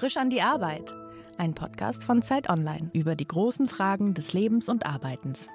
[0.00, 0.94] Frisch an die Arbeit.
[1.36, 5.48] Ein Podcast von Zeit Online über die großen Fragen des Lebens und Arbeitens.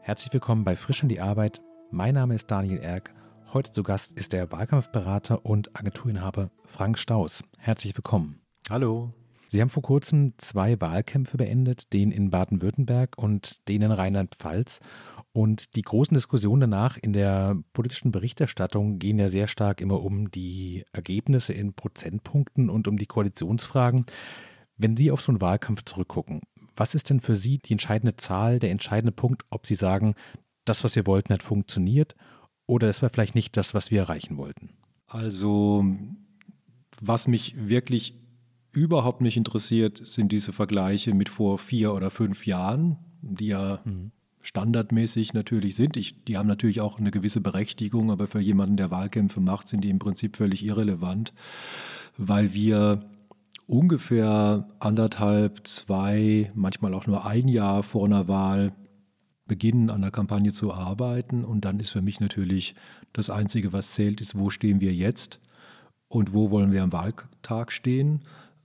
[0.00, 1.60] Herzlich willkommen bei Frisch an die Arbeit.
[1.92, 3.14] Mein Name ist Daniel Erck.
[3.52, 7.44] Heute zu Gast ist der Wahlkampfberater und Agenturinhaber Frank Staus.
[7.58, 8.40] Herzlich willkommen.
[8.68, 9.12] Hallo.
[9.46, 14.80] Sie haben vor kurzem zwei Wahlkämpfe beendet, den in Baden-Württemberg und den in Rheinland-Pfalz.
[15.32, 20.30] Und die großen Diskussionen danach in der politischen Berichterstattung gehen ja sehr stark immer um
[20.30, 24.04] die Ergebnisse in Prozentpunkten und um die Koalitionsfragen.
[24.76, 26.42] Wenn Sie auf so einen Wahlkampf zurückgucken,
[26.76, 30.14] was ist denn für Sie die entscheidende Zahl, der entscheidende Punkt, ob Sie sagen,
[30.66, 32.14] das, was wir wollten, hat funktioniert
[32.66, 34.70] oder das war vielleicht nicht das, was wir erreichen wollten?
[35.06, 35.84] Also,
[37.00, 38.18] was mich wirklich
[38.70, 44.12] überhaupt nicht interessiert, sind diese Vergleiche mit vor vier oder fünf Jahren, die ja mhm
[44.42, 45.96] standardmäßig natürlich sind.
[45.96, 49.82] Ich, die haben natürlich auch eine gewisse Berechtigung, aber für jemanden, der Wahlkämpfe macht, sind
[49.82, 51.32] die im Prinzip völlig irrelevant,
[52.16, 53.04] weil wir
[53.66, 58.72] ungefähr anderthalb, zwei, manchmal auch nur ein Jahr vor einer Wahl
[59.46, 61.44] beginnen, an der Kampagne zu arbeiten.
[61.44, 62.74] Und dann ist für mich natürlich
[63.12, 65.40] das Einzige, was zählt, ist, wo stehen wir jetzt
[66.08, 68.22] und wo wollen wir am Wahltag stehen.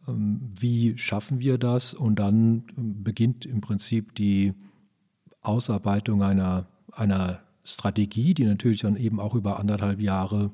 [0.08, 1.94] Ähm, wie schaffen wir das?
[1.94, 4.54] Und dann beginnt im Prinzip die
[5.42, 10.52] Ausarbeitung einer, einer Strategie, die natürlich dann eben auch über anderthalb Jahre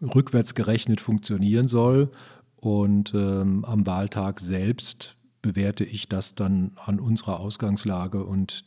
[0.00, 2.10] rückwärts gerechnet funktionieren soll.
[2.56, 8.64] Und ähm, am Wahltag selbst bewerte ich das dann an unserer Ausgangslage und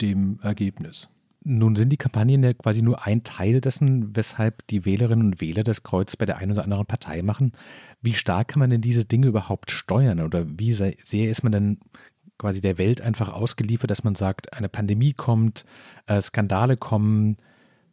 [0.00, 1.08] dem Ergebnis.
[1.42, 5.64] Nun sind die Kampagnen ja quasi nur ein Teil dessen, weshalb die Wählerinnen und Wähler
[5.64, 7.52] das Kreuz bei der einen oder anderen Partei machen.
[8.02, 11.78] Wie stark kann man denn diese Dinge überhaupt steuern oder wie sehr ist man denn
[12.40, 15.66] quasi der Welt einfach ausgeliefert, dass man sagt, eine Pandemie kommt,
[16.06, 17.36] äh, Skandale kommen,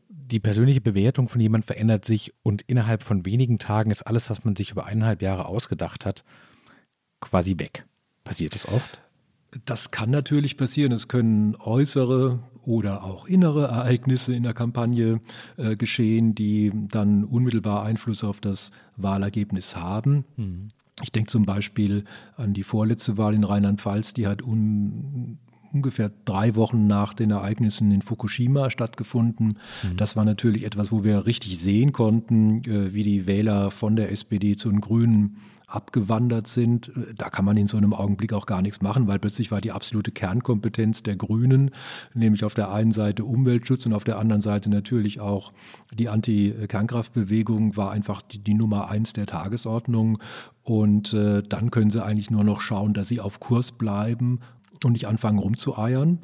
[0.09, 4.45] die persönliche Bewertung von jemandem verändert sich und innerhalb von wenigen Tagen ist alles, was
[4.45, 6.23] man sich über eineinhalb Jahre ausgedacht hat,
[7.19, 7.85] quasi weg.
[8.23, 9.01] Passiert das oft?
[9.65, 10.91] Das kann natürlich passieren.
[10.93, 15.21] Es können äußere oder auch innere Ereignisse in der Kampagne
[15.57, 20.25] äh, geschehen, die dann unmittelbar Einfluss auf das Wahlergebnis haben.
[20.35, 20.69] Mhm.
[21.03, 25.37] Ich denke zum Beispiel an die vorletzte Wahl in Rheinland-Pfalz, die hat un,
[25.71, 29.59] ungefähr drei Wochen nach den Ereignissen in Fukushima stattgefunden.
[29.83, 29.97] Mhm.
[29.97, 34.11] Das war natürlich etwas, wo wir richtig sehen konnten, äh, wie die Wähler von der
[34.11, 36.91] SPD zu den Grünen abgewandert sind.
[37.17, 39.73] Da kann man in so einem Augenblick auch gar nichts machen, weil plötzlich war die
[39.73, 41.71] absolute Kernkompetenz der Grünen,
[42.13, 45.51] nämlich auf der einen Seite Umweltschutz und auf der anderen Seite natürlich auch
[45.93, 50.19] die Anti-Kernkraftbewegung war einfach die, die, Nummer eins der Tagesordnung.
[50.63, 54.39] Und äh, dann können sie eigentlich nur noch schauen, dass sie auf Kurs bleiben
[54.85, 56.19] und nicht anfangen rumzueiern.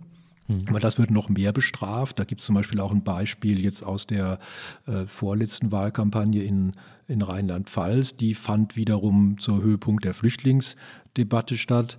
[0.47, 0.63] Mhm.
[0.67, 2.19] Aber das wird noch mehr bestraft.
[2.19, 4.39] Da gibt es zum Beispiel auch ein Beispiel jetzt aus der
[4.85, 6.73] äh, vorletzten Wahlkampagne in,
[7.07, 8.17] in Rheinland-Pfalz.
[8.17, 11.97] Die fand wiederum zur Höhepunkt der Flüchtlingsdebatte statt.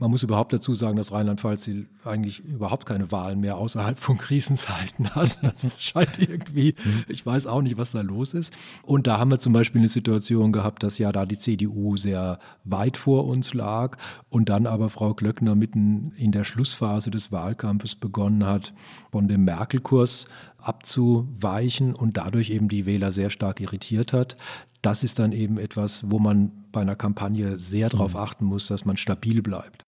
[0.00, 1.70] Man muss überhaupt dazu sagen, dass Rheinland-Pfalz
[2.06, 5.36] eigentlich überhaupt keine Wahlen mehr außerhalb von Krisenzeiten hat.
[5.42, 6.74] Das scheint irgendwie,
[7.06, 8.50] ich weiß auch nicht, was da los ist.
[8.82, 12.38] Und da haben wir zum Beispiel eine Situation gehabt, dass ja da die CDU sehr
[12.64, 13.98] weit vor uns lag
[14.30, 18.72] und dann aber Frau Glöckner mitten in der Schlussphase des Wahlkampfes begonnen hat,
[19.12, 24.38] von dem Merkel-Kurs abzuweichen und dadurch eben die Wähler sehr stark irritiert hat
[24.82, 28.20] das ist dann eben etwas, wo man bei einer Kampagne sehr darauf mhm.
[28.20, 29.84] achten muss, dass man stabil bleibt.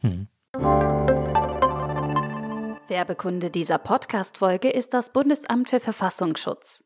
[0.00, 0.28] Hm.
[2.88, 6.82] Werbekunde dieser Podcast-Folge ist das Bundesamt für Verfassungsschutz.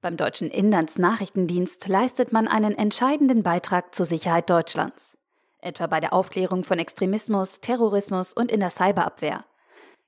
[0.00, 5.16] Beim Deutschen Inlandsnachrichtendienst leistet man einen entscheidenden Beitrag zur Sicherheit Deutschlands.
[5.58, 9.44] Etwa bei der Aufklärung von Extremismus, Terrorismus und in der Cyberabwehr.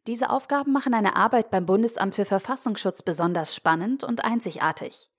[0.07, 5.11] Diese Aufgaben machen eine Arbeit beim Bundesamt für Verfassungsschutz besonders spannend und einzigartig.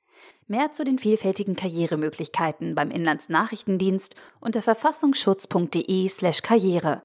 [0.48, 7.02] Mehr zu den vielfältigen Karrieremöglichkeiten beim Inlandsnachrichtendienst unter verfassungsschutz.de/karriere.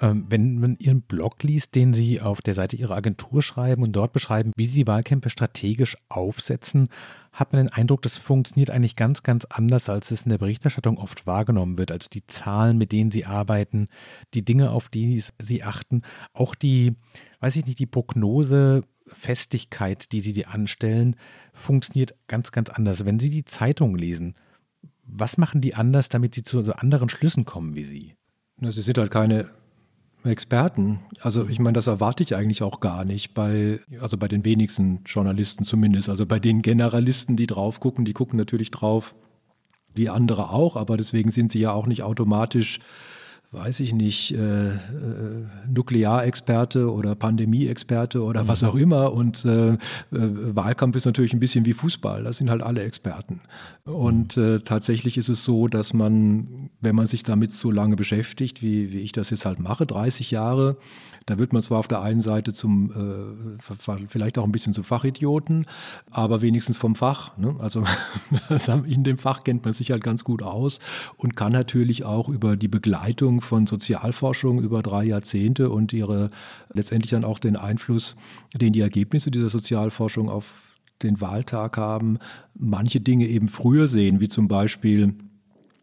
[0.00, 4.12] wenn man Ihren Blog liest, den Sie auf der Seite Ihrer Agentur schreiben und dort
[4.12, 6.88] beschreiben, wie Sie Wahlkämpfe strategisch aufsetzen,
[7.32, 10.98] hat man den Eindruck, das funktioniert eigentlich ganz, ganz anders, als es in der Berichterstattung
[10.98, 11.92] oft wahrgenommen wird.
[11.92, 13.88] Also die Zahlen, mit denen Sie arbeiten,
[14.34, 16.96] die Dinge, auf die Sie achten, auch die,
[17.40, 21.16] weiß ich nicht, die Prognose, Festigkeit, die Sie dir anstellen,
[21.52, 23.04] funktioniert ganz, ganz anders.
[23.04, 24.34] Wenn Sie die Zeitung lesen,
[25.12, 28.14] was machen die anders, damit sie zu so anderen Schlüssen kommen wie Sie?
[28.60, 29.50] Sie sind halt keine
[30.24, 31.00] Experten.
[31.20, 35.00] Also ich meine, das erwarte ich eigentlich auch gar nicht bei, also bei den wenigsten
[35.06, 36.08] Journalisten zumindest.
[36.08, 39.14] Also bei den Generalisten, die drauf gucken, die gucken natürlich drauf,
[39.94, 42.80] wie andere auch, aber deswegen sind sie ja auch nicht automatisch
[43.52, 44.78] weiß ich nicht, äh, äh,
[45.68, 48.48] Nuklearexperte oder Pandemieexperte oder mhm.
[48.48, 49.12] was auch immer.
[49.12, 49.78] Und äh, äh,
[50.10, 52.22] Wahlkampf ist natürlich ein bisschen wie Fußball.
[52.22, 53.40] Das sind halt alle Experten.
[53.84, 54.56] Und mhm.
[54.56, 58.92] äh, tatsächlich ist es so, dass man, wenn man sich damit so lange beschäftigt, wie,
[58.92, 60.76] wie ich das jetzt halt mache, 30 Jahre,
[61.30, 64.84] da wird man zwar auf der einen Seite zum, äh, vielleicht auch ein bisschen zum
[64.84, 65.66] Fachidioten,
[66.10, 67.36] aber wenigstens vom Fach.
[67.38, 67.54] Ne?
[67.58, 67.84] Also
[68.86, 70.80] in dem Fach kennt man sich halt ganz gut aus
[71.16, 76.30] und kann natürlich auch über die Begleitung von Sozialforschung über drei Jahrzehnte und ihre
[76.72, 78.16] letztendlich dann auch den Einfluss,
[78.54, 80.70] den die Ergebnisse dieser Sozialforschung auf
[81.02, 82.18] den Wahltag haben,
[82.54, 85.14] manche Dinge eben früher sehen, wie zum Beispiel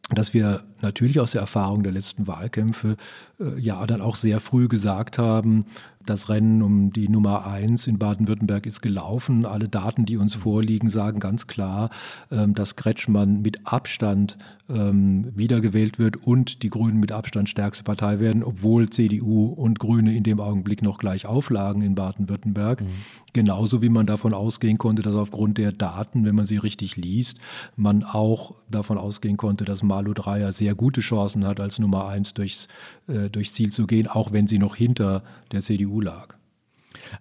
[0.10, 2.96] dass wir natürlich aus der Erfahrung der letzten Wahlkämpfe
[3.40, 5.66] äh, ja dann auch sehr früh gesagt haben,
[6.10, 9.46] das Rennen um die Nummer eins in Baden-Württemberg ist gelaufen.
[9.46, 11.90] Alle Daten, die uns vorliegen, sagen ganz klar,
[12.32, 14.38] ähm, dass Kretschmann mit Abstand
[14.70, 20.16] ähm, wiedergewählt wird und die Grünen mit Abstand stärkste Partei werden, obwohl CDU und Grüne
[20.16, 22.82] in dem Augenblick noch gleich auflagen in Baden-Württemberg.
[22.82, 22.88] Mhm.
[23.34, 27.38] Genauso wie man davon ausgehen konnte, dass aufgrund der Daten, wenn man sie richtig liest,
[27.76, 32.34] man auch davon ausgehen konnte, dass Malu Dreyer sehr gute Chancen hat, als Nummer eins
[32.34, 32.68] durchs,
[33.08, 36.36] äh, durchs Ziel zu gehen, auch wenn sie noch hinter der CDU lag.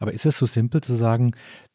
[0.01, 1.33] Aber ist es so simpel zu sagen,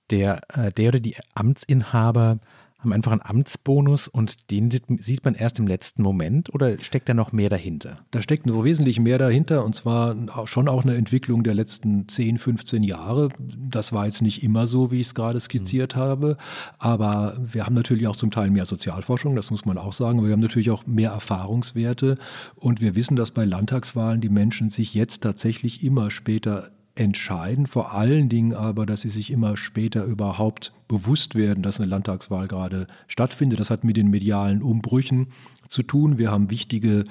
[0.10, 2.40] der, äh, der oder die Amtsinhaber
[2.82, 7.14] haben einfach einen Amtsbonus und den sieht man erst im letzten Moment oder steckt da
[7.14, 8.00] noch mehr dahinter?
[8.10, 10.16] Da steckt noch wesentlich mehr dahinter und zwar
[10.46, 13.30] schon auch eine Entwicklung der letzten 10, 15 Jahre.
[13.40, 16.00] Das war jetzt nicht immer so, wie ich es gerade skizziert mhm.
[16.00, 16.38] habe,
[16.80, 20.28] aber wir haben natürlich auch zum Teil mehr Sozialforschung, das muss man auch sagen, aber
[20.30, 22.18] wir haben natürlich auch mehr Erfahrungswerte
[22.56, 26.72] und wir wissen, dass bei Landtagswahlen die Menschen sich jetzt tatsächlich immer später
[27.02, 31.90] entscheiden, vor allen Dingen aber, dass sie sich immer später überhaupt bewusst werden, dass eine
[31.90, 33.60] Landtagswahl gerade stattfindet.
[33.60, 35.28] Das hat mit den medialen Umbrüchen
[35.68, 36.18] zu tun.
[36.18, 37.06] Wir haben wichtige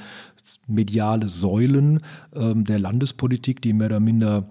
[0.66, 2.00] mediale Säulen
[2.34, 4.48] ähm, der Landespolitik, die mehr oder minder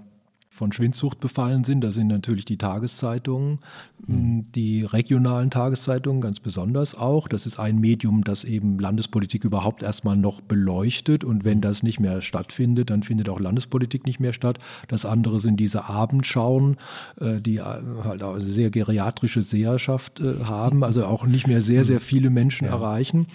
[0.60, 1.82] von Schwindsucht befallen sind.
[1.82, 3.60] Das sind natürlich die Tageszeitungen,
[4.06, 4.44] mhm.
[4.54, 7.30] die regionalen Tageszeitungen ganz besonders auch.
[7.30, 11.24] Das ist ein Medium, das eben Landespolitik überhaupt erstmal noch beleuchtet.
[11.24, 14.60] Und wenn das nicht mehr stattfindet, dann findet auch Landespolitik nicht mehr statt.
[14.90, 16.76] Das andere sind diese Abendschauen,
[17.22, 17.64] äh, die äh,
[18.04, 22.66] halt auch sehr geriatrische Seherschaft äh, haben, also auch nicht mehr sehr, sehr viele Menschen
[22.66, 22.72] ja.
[22.72, 23.28] erreichen.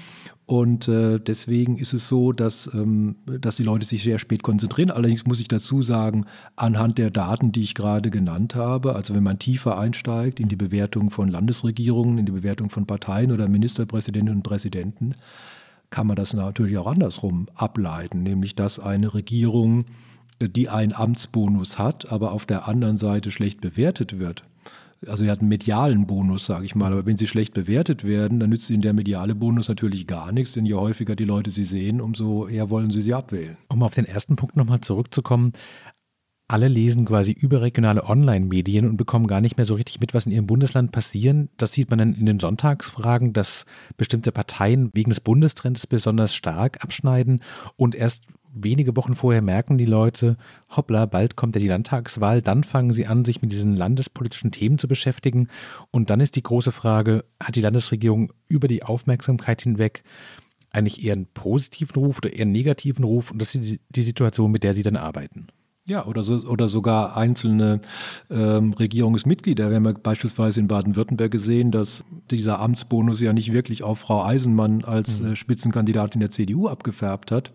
[0.47, 4.91] Und äh, deswegen ist es so, dass, ähm, dass die Leute sich sehr spät konzentrieren.
[4.91, 9.23] Allerdings muss ich dazu sagen, anhand der Daten, die ich gerade genannt habe, also wenn
[9.23, 14.37] man tiefer einsteigt in die Bewertung von Landesregierungen, in die Bewertung von Parteien oder Ministerpräsidentinnen
[14.37, 15.15] und Präsidenten,
[15.89, 19.87] kann man das natürlich auch andersrum ableiten, nämlich dass eine Regierung,
[20.41, 24.45] die einen Amtsbonus hat, aber auf der anderen Seite schlecht bewertet wird,
[25.09, 26.93] also sie hat einen medialen Bonus, sage ich mal.
[26.93, 30.53] Aber wenn sie schlecht bewertet werden, dann nützt ihnen der mediale Bonus natürlich gar nichts,
[30.53, 33.57] denn je häufiger die Leute sie sehen, umso eher wollen sie sie abwählen.
[33.69, 35.53] Um auf den ersten Punkt nochmal zurückzukommen,
[36.47, 40.33] alle lesen quasi überregionale Online-Medien und bekommen gar nicht mehr so richtig mit, was in
[40.33, 41.49] ihrem Bundesland passiert.
[41.57, 43.65] Das sieht man dann in den Sonntagsfragen, dass
[43.97, 47.43] bestimmte Parteien wegen des Bundestrends besonders stark abschneiden
[47.77, 48.25] und erst
[48.55, 50.37] wenige Wochen vorher merken die Leute,
[50.75, 54.79] hoppla, bald kommt ja die Landtagswahl, dann fangen sie an, sich mit diesen landespolitischen Themen
[54.79, 55.49] zu beschäftigen.
[55.91, 60.05] Und dann ist die große Frage, hat die Landesregierung über die Aufmerksamkeit hinweg
[60.71, 63.31] eigentlich eher einen positiven Ruf oder eher einen negativen Ruf?
[63.31, 65.49] Und das ist die Situation, mit der sie dann arbeiten.
[65.87, 67.83] Ja, oder, so, oder sogar einzelne
[68.31, 69.69] ähm, Regierungsmitglieder.
[69.69, 74.83] Wir haben beispielsweise in Baden-Württemberg gesehen, dass dieser Amtsbonus ja nicht wirklich auf Frau Eisenmann
[74.83, 75.33] als mhm.
[75.33, 77.53] äh, Spitzenkandidatin der CDU abgefärbt hat,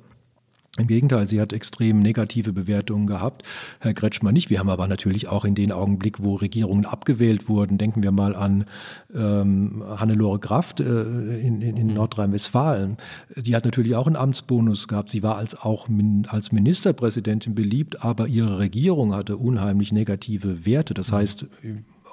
[0.77, 3.43] im Gegenteil, sie hat extrem negative Bewertungen gehabt.
[3.79, 4.49] Herr Kretschmann nicht.
[4.49, 8.35] Wir haben aber natürlich auch in den Augenblick, wo Regierungen abgewählt wurden, denken wir mal
[8.35, 8.65] an
[9.13, 10.83] ähm, Hannelore Kraft äh,
[11.39, 11.93] in, in, in mhm.
[11.95, 12.97] Nordrhein-Westfalen.
[13.35, 15.09] Die hat natürlich auch einen Amtsbonus gehabt.
[15.09, 20.93] Sie war als auch min, als Ministerpräsidentin beliebt, aber ihre Regierung hatte unheimlich negative Werte.
[20.93, 21.15] Das mhm.
[21.15, 21.45] heißt,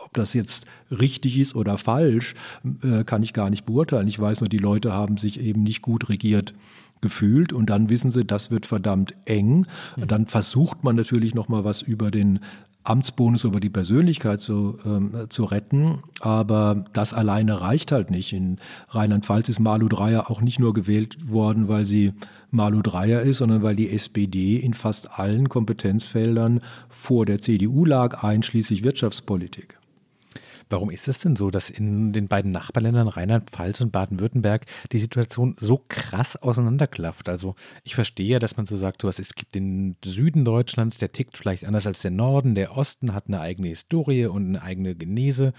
[0.03, 2.35] ob das jetzt richtig ist oder falsch,
[2.83, 4.09] äh, kann ich gar nicht beurteilen.
[4.09, 6.55] Ich weiß nur, die Leute haben sich eben nicht gut regiert
[7.01, 9.67] gefühlt und dann wissen sie, das wird verdammt eng.
[9.97, 12.41] Und dann versucht man natürlich noch mal was über den
[12.87, 15.99] Amtsbonus über die Persönlichkeit zu, ähm, zu retten.
[16.21, 18.33] Aber das alleine reicht halt nicht.
[18.33, 18.59] In
[18.91, 22.13] Rheinland-Pfalz ist Malu Dreyer auch nicht nur gewählt worden, weil sie
[22.51, 28.23] Malu Dreyer ist, sondern weil die SPD in fast allen Kompetenzfeldern vor der CDU lag,
[28.23, 29.76] einschließlich Wirtschaftspolitik.
[30.69, 35.55] Warum ist es denn so, dass in den beiden Nachbarländern Rheinland-Pfalz und Baden-Württemberg die Situation
[35.59, 37.29] so krass auseinanderklafft?
[37.29, 37.55] Also
[37.85, 41.39] ich verstehe ja, dass man so sagt, sowas, es gibt den Süden Deutschlands, der tickt
[41.39, 45.53] vielleicht anders als der Norden, der Osten hat eine eigene Historie und eine eigene Genese,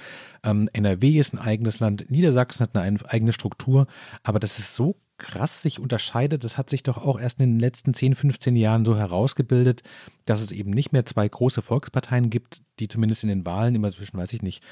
[0.43, 3.87] ähm, NRW ist ein eigenes Land, Niedersachsen hat eine eigene Struktur,
[4.23, 7.59] aber dass es so krass sich unterscheidet, das hat sich doch auch erst in den
[7.59, 9.81] letzten 10, 15 Jahren so herausgebildet,
[10.25, 13.91] dass es eben nicht mehr zwei große Volksparteien gibt, die zumindest in den Wahlen immer
[13.91, 14.63] zwischen, weiß ich nicht,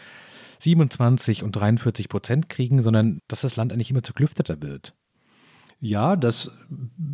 [0.60, 4.94] 27 und 43 Prozent kriegen, sondern dass das Land eigentlich immer zerklüfteter wird.
[5.82, 6.52] Ja, das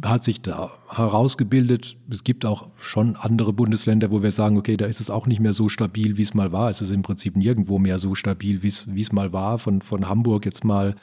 [0.05, 1.97] hat sich da herausgebildet.
[2.09, 5.39] Es gibt auch schon andere Bundesländer, wo wir sagen, okay, da ist es auch nicht
[5.39, 6.69] mehr so stabil, wie es mal war.
[6.69, 9.57] Es ist im Prinzip nirgendwo mehr so stabil, wie es, wie es mal war.
[9.57, 10.95] Von, von Hamburg jetzt mal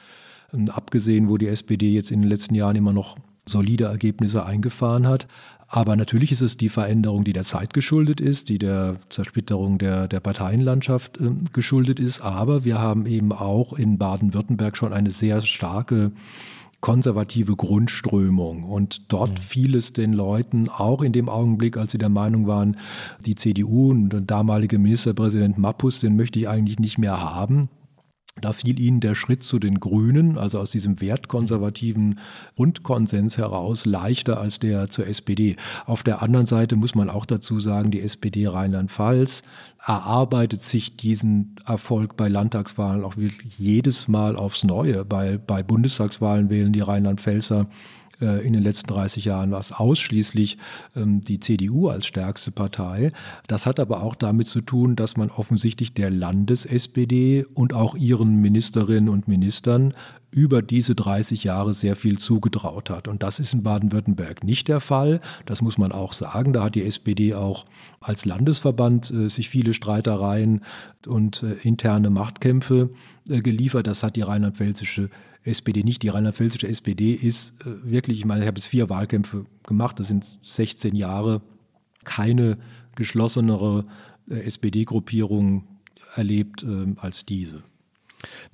[0.69, 5.27] abgesehen, wo die SPD jetzt in den letzten Jahren immer noch solide Ergebnisse eingefahren hat.
[5.71, 10.09] Aber natürlich ist es die Veränderung, die der Zeit geschuldet ist, die der Zersplitterung der,
[10.09, 12.21] der Parteienlandschaft äh, geschuldet ist.
[12.21, 16.13] Aber wir haben eben auch in Baden-Württemberg schon eine sehr starke
[16.81, 18.65] konservative Grundströmung.
[18.65, 19.37] Und dort mhm.
[19.37, 22.77] fiel es den Leuten auch in dem Augenblick, als sie der Meinung waren,
[23.27, 27.69] die CDU und der damalige Ministerpräsident Mappus, den möchte ich eigentlich nicht mehr haben.
[28.41, 32.19] Da fiel ihnen der Schritt zu den Grünen, also aus diesem wertkonservativen
[32.57, 35.57] Grundkonsens heraus, leichter als der zur SPD.
[35.87, 39.43] Auf der anderen Seite muss man auch dazu sagen, die SPD Rheinland-Pfalz
[39.85, 45.05] erarbeitet sich diesen Erfolg bei Landtagswahlen auch wirklich jedes Mal aufs Neue.
[45.05, 47.67] Bei, bei Bundestagswahlen wählen die Rheinland-Pfälzer
[48.21, 50.59] in den letzten 30 Jahren war es ausschließlich
[50.97, 53.13] ähm, die CDU als stärkste Partei.
[53.47, 58.41] Das hat aber auch damit zu tun, dass man offensichtlich der Landes-SPD und auch ihren
[58.41, 59.95] Ministerinnen und Ministern
[60.31, 63.09] über diese 30 Jahre sehr viel zugetraut hat.
[63.09, 65.21] Und das ist in Baden-Württemberg nicht der Fall.
[65.47, 66.53] Das muss man auch sagen.
[66.53, 67.65] Da hat die SPD auch
[68.01, 70.63] als Landesverband äh, sich viele Streitereien
[71.07, 72.91] und äh, interne Machtkämpfe
[73.29, 73.87] äh, geliefert.
[73.87, 75.09] Das hat die rheinland-pfälzische
[75.49, 76.03] SPD nicht.
[76.03, 80.09] Die rheinland-pfälzische SPD ist äh, wirklich, ich meine, ich habe jetzt vier Wahlkämpfe gemacht, das
[80.09, 81.43] sind 16 Jahre,
[82.05, 82.59] keine
[82.97, 83.85] geschlossenere
[84.29, 85.65] äh, SPD-Gruppierung
[86.15, 87.63] erlebt äh, als diese.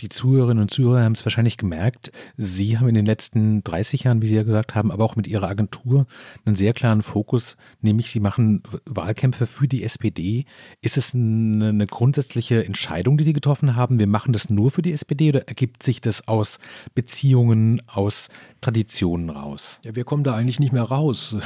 [0.00, 2.12] Die Zuhörerinnen und Zuhörer haben es wahrscheinlich gemerkt.
[2.37, 5.26] Sie haben in den letzten 30 Jahren, wie Sie ja gesagt haben, aber auch mit
[5.26, 6.07] Ihrer Agentur
[6.45, 10.47] einen sehr klaren Fokus, nämlich Sie machen Wahlkämpfe für die SPD.
[10.81, 13.99] Ist es eine, grundsätzliche Entscheidung, die Sie getroffen haben?
[13.99, 16.59] Wir machen das nur für die SPD oder ergibt sich das aus
[16.95, 18.29] Beziehungen, aus
[18.61, 19.81] Traditionen raus?
[19.85, 21.37] Ja, wir kommen da eigentlich nicht mehr raus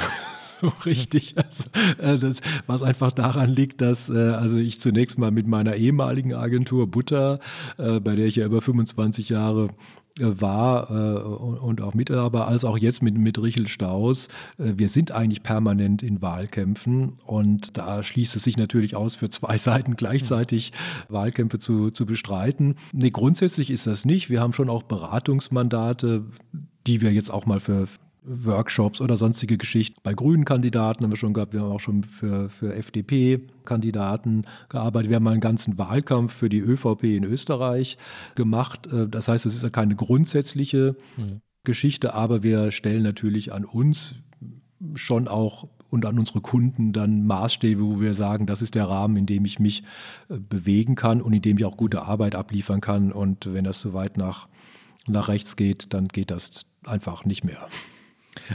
[0.59, 1.35] so richtig.
[1.37, 1.63] Also,
[1.99, 6.33] äh, das, was einfach daran liegt, dass äh, also ich zunächst mal mit meiner ehemaligen
[6.33, 7.39] Agentur Butter,
[7.77, 9.69] äh, bei der ich ja über 25 Jahre
[10.21, 14.27] war und auch Mitarbeiter, als auch jetzt mit, mit Richel Staus.
[14.57, 19.57] Wir sind eigentlich permanent in Wahlkämpfen und da schließt es sich natürlich aus, für zwei
[19.57, 20.73] Seiten gleichzeitig
[21.07, 22.75] Wahlkämpfe zu, zu bestreiten.
[22.91, 24.29] Nee, grundsätzlich ist das nicht.
[24.29, 26.25] Wir haben schon auch Beratungsmandate,
[26.85, 27.87] die wir jetzt auch mal für
[28.29, 29.99] Workshops oder sonstige Geschichten.
[30.03, 35.09] Bei grünen Kandidaten haben wir schon gehabt, wir haben auch schon für, für FDP-Kandidaten gearbeitet.
[35.09, 37.97] Wir haben mal einen ganzen Wahlkampf für die ÖVP in Österreich
[38.35, 38.87] gemacht.
[38.87, 41.41] Äh, das heißt, es ist ja keine grundsätzliche mhm.
[41.63, 44.15] Geschichte, aber wir stellen natürlich an uns
[44.95, 49.17] schon auch und an unsere Kunden dann Maßstäbe, wo wir sagen, das ist der Rahmen,
[49.17, 49.83] in dem ich mich
[50.29, 53.11] äh, bewegen kann und in dem ich auch gute Arbeit abliefern kann.
[53.11, 54.47] Und wenn das so weit nach,
[55.07, 57.67] nach rechts geht, dann geht das einfach nicht mehr.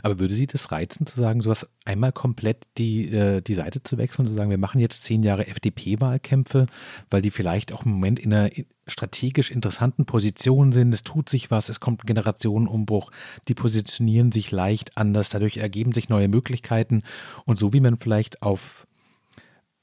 [0.03, 3.99] Aber würde Sie das reizen, zu sagen, sowas einmal komplett die, äh, die Seite zu
[3.99, 6.67] wechseln und zu sagen, wir machen jetzt zehn Jahre FDP-Wahlkämpfe,
[7.11, 8.51] weil die vielleicht auch im Moment in einer
[8.87, 13.11] strategisch interessanten Position sind, es tut sich was, es kommt ein Generationenumbruch,
[13.49, 17.03] die positionieren sich leicht anders, dadurch ergeben sich neue Möglichkeiten
[17.47, 18.87] und so wie man vielleicht auf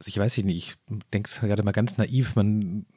[0.08, 0.58] ich weiß nicht,
[0.90, 2.88] ich denke es gerade mal ganz naiv, man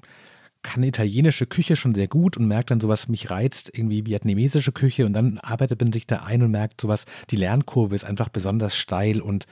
[0.65, 5.07] kann italienische Küche schon sehr gut und merkt dann sowas, mich reizt, irgendwie vietnamesische Küche
[5.07, 8.75] und dann arbeitet man sich da ein und merkt sowas, die Lernkurve ist einfach besonders
[8.75, 9.47] steil und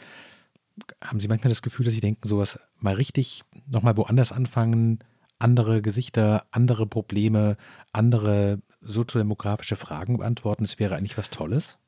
[1.05, 4.99] haben Sie manchmal das Gefühl, dass Sie denken, sowas mal richtig nochmal woanders anfangen,
[5.39, 7.57] andere Gesichter, andere Probleme,
[7.93, 11.79] andere soziodemografische Fragen beantworten, das wäre eigentlich was Tolles?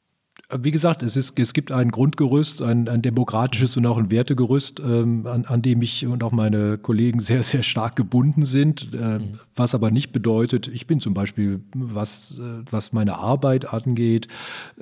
[0.50, 4.80] Wie gesagt, es, ist, es gibt ein Grundgerüst, ein, ein demokratisches und auch ein Wertegerüst,
[4.80, 8.92] ähm, an, an, dem ich und auch meine Kollegen sehr, sehr stark gebunden sind.
[8.92, 9.38] Äh, mhm.
[9.56, 14.28] Was aber nicht bedeutet, ich bin zum Beispiel, was, äh, was meine Arbeit angeht,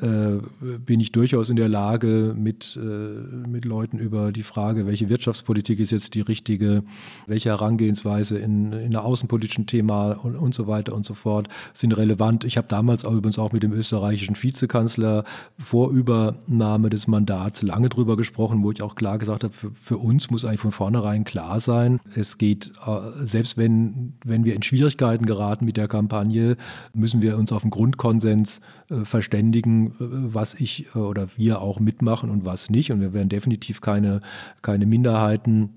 [0.00, 0.38] äh,
[0.84, 5.78] bin ich durchaus in der Lage, mit, äh, mit Leuten über die Frage, welche Wirtschaftspolitik
[5.78, 6.82] ist jetzt die richtige,
[7.26, 11.96] welche Herangehensweise in, in der außenpolitischen Thema und, und so weiter und so fort sind
[11.96, 12.44] relevant.
[12.44, 15.24] Ich habe damals auch übrigens auch mit dem österreichischen Vizekanzler
[15.62, 19.98] vor Übernahme des Mandats lange drüber gesprochen, wo ich auch klar gesagt habe, für, für
[19.98, 24.62] uns muss eigentlich von vornherein klar sein, es geht, äh, selbst wenn, wenn wir in
[24.62, 26.56] Schwierigkeiten geraten mit der Kampagne,
[26.94, 32.30] müssen wir uns auf einen Grundkonsens äh, verständigen, äh, was ich oder wir auch mitmachen
[32.30, 32.92] und was nicht.
[32.92, 34.20] Und wir werden definitiv keine,
[34.62, 35.70] keine Minderheiten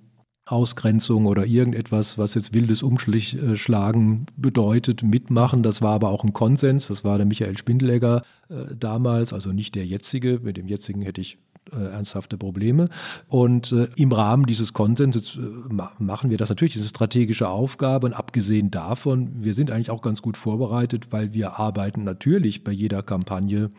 [0.46, 5.64] Ausgrenzung oder irgendetwas, was jetzt wildes Umschlagen bedeutet, mitmachen.
[5.64, 6.88] Das war aber auch ein Konsens.
[6.88, 10.40] Das war der Michael Spindelegger äh, damals, also nicht der jetzige.
[10.44, 11.40] Mit dem jetzigen hätte ich
[11.74, 12.90] äh, ernsthafte Probleme.
[13.28, 18.06] Und äh, im Rahmen dieses Konsenses äh, machen wir das natürlich, diese strategische Aufgabe.
[18.06, 22.72] Und abgesehen davon, wir sind eigentlich auch ganz gut vorbereitet, weil wir arbeiten natürlich bei
[22.72, 23.72] jeder Kampagne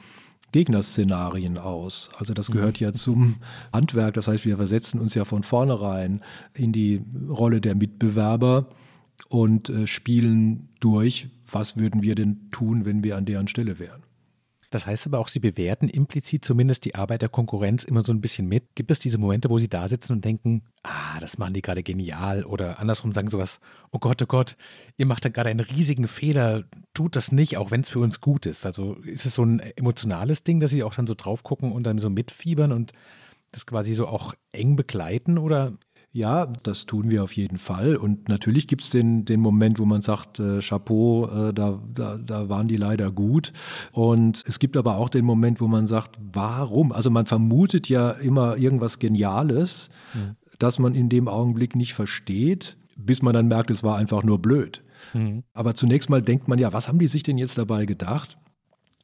[0.57, 2.09] Gegnerszenarien aus.
[2.19, 3.37] Also das gehört ja zum
[3.75, 4.15] Handwerk.
[4.15, 6.23] Das heißt, wir versetzen uns ja von vornherein
[6.55, 8.67] in die Rolle der Mitbewerber
[9.29, 14.06] und äh, spielen durch, was würden wir denn tun, wenn wir an deren Stelle wären.
[14.71, 18.21] Das heißt aber auch, Sie bewerten implizit zumindest die Arbeit der Konkurrenz immer so ein
[18.21, 18.75] bisschen mit.
[18.75, 21.83] Gibt es diese Momente, wo Sie da sitzen und denken, ah, das machen die gerade
[21.83, 23.61] genial oder andersrum sagen sowas,
[23.93, 24.57] oh Gott, oh Gott,
[24.97, 28.21] ihr macht da gerade einen riesigen Fehler, tut das nicht, auch wenn es für uns
[28.21, 28.67] gut ist.
[28.67, 31.85] Also ist es so ein emotionales Ding, dass Sie auch dann so drauf gucken und
[31.85, 32.93] dann so mitfiebern und
[33.53, 35.73] das quasi so auch eng begleiten oder
[36.17, 37.97] ja, das tun wir auf jeden Fall.
[37.97, 42.17] Und natürlich gibt es den, den Moment, wo man sagt, äh, Chapeau, äh, da, da,
[42.17, 43.53] da waren die leider gut.
[43.93, 46.91] Und es gibt aber auch den Moment, wo man sagt, warum?
[46.91, 50.37] Also man vermutet ja immer irgendwas Geniales, mhm.
[50.59, 54.41] das man in dem Augenblick nicht versteht, bis man dann merkt, es war einfach nur
[54.41, 54.83] blöd.
[55.13, 55.43] Mhm.
[55.53, 58.39] Aber zunächst mal denkt man ja, was haben die sich denn jetzt dabei gedacht?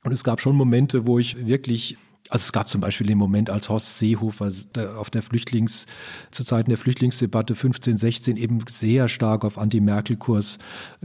[0.02, 1.98] Und es gab schon Momente, wo ich wirklich
[2.28, 4.48] also es gab zum Beispiel den Moment, als Horst Seehofer
[4.96, 5.86] auf der Flüchtlings,
[6.30, 10.58] zu Zeiten der Flüchtlingsdebatte 15, 16 eben sehr stark auf Anti-Merkel-Kurs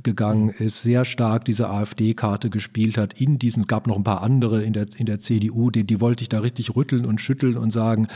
[0.04, 0.66] gegangen mhm.
[0.66, 3.20] ist, sehr stark diese AfD-Karte gespielt hat.
[3.20, 6.22] In diesem gab noch ein paar andere in der, in der CDU, die, die wollte
[6.22, 8.08] ich da richtig rütteln und schütteln und sagen,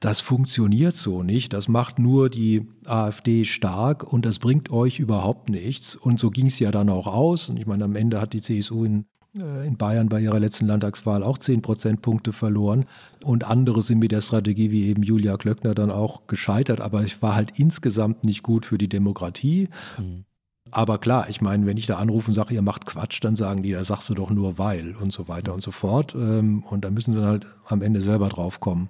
[0.00, 1.52] das funktioniert so nicht.
[1.52, 5.96] Das macht nur die AfD stark und das bringt euch überhaupt nichts.
[5.96, 7.48] Und so ging es ja dann auch aus.
[7.48, 9.04] Und ich meine, am Ende hat die CSU in
[9.36, 12.86] in Bayern bei ihrer letzten Landtagswahl auch 10 Prozentpunkte verloren.
[13.24, 16.80] Und andere sind mit der Strategie wie eben Julia Klöckner dann auch gescheitert.
[16.80, 19.68] Aber es war halt insgesamt nicht gut für die Demokratie.
[19.98, 20.24] Mhm.
[20.70, 23.62] Aber klar, ich meine, wenn ich da anrufe und sage, ihr macht Quatsch, dann sagen
[23.62, 26.14] die, da sagst du doch nur weil und so weiter und so fort.
[26.14, 28.88] Ähm, und da müssen sie dann halt am Ende selber drauf kommen.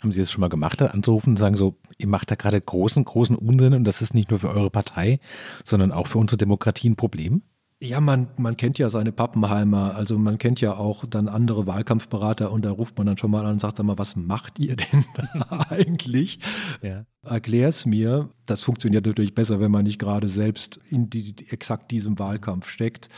[0.00, 3.04] Haben Sie das schon mal gemacht, anzurufen und sagen so, ihr macht da gerade großen,
[3.04, 5.20] großen Unsinn und das ist nicht nur für eure Partei,
[5.64, 7.42] sondern auch für unsere Demokratie ein Problem?
[7.86, 12.50] Ja, man, man kennt ja seine Pappenheimer, also man kennt ja auch dann andere Wahlkampfberater
[12.50, 14.74] und da ruft man dann schon mal an und sagt, sag mal, was macht ihr
[14.74, 15.04] denn
[15.70, 16.40] eigentlich?
[16.82, 17.04] Ja.
[17.22, 18.28] Erklär's mir.
[18.44, 23.08] Das funktioniert natürlich besser, wenn man nicht gerade selbst in die, exakt diesem Wahlkampf steckt.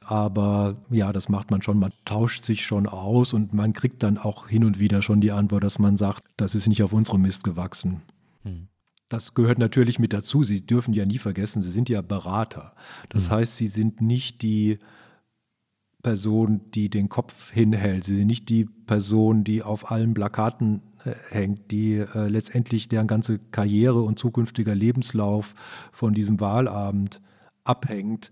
[0.00, 1.78] Aber ja, das macht man schon.
[1.78, 5.32] Man tauscht sich schon aus und man kriegt dann auch hin und wieder schon die
[5.32, 8.02] Antwort, dass man sagt, das ist nicht auf unserem Mist gewachsen.
[9.08, 10.42] Das gehört natürlich mit dazu.
[10.42, 12.74] Sie dürfen ja nie vergessen, Sie sind ja Berater.
[13.08, 13.34] Das mhm.
[13.34, 14.78] heißt, Sie sind nicht die
[16.02, 18.04] Person, die den Kopf hinhält.
[18.04, 23.06] Sie sind nicht die Person, die auf allen Plakaten äh, hängt, die äh, letztendlich deren
[23.06, 25.54] ganze Karriere und zukünftiger Lebenslauf
[25.92, 27.20] von diesem Wahlabend
[27.64, 28.30] abhängt.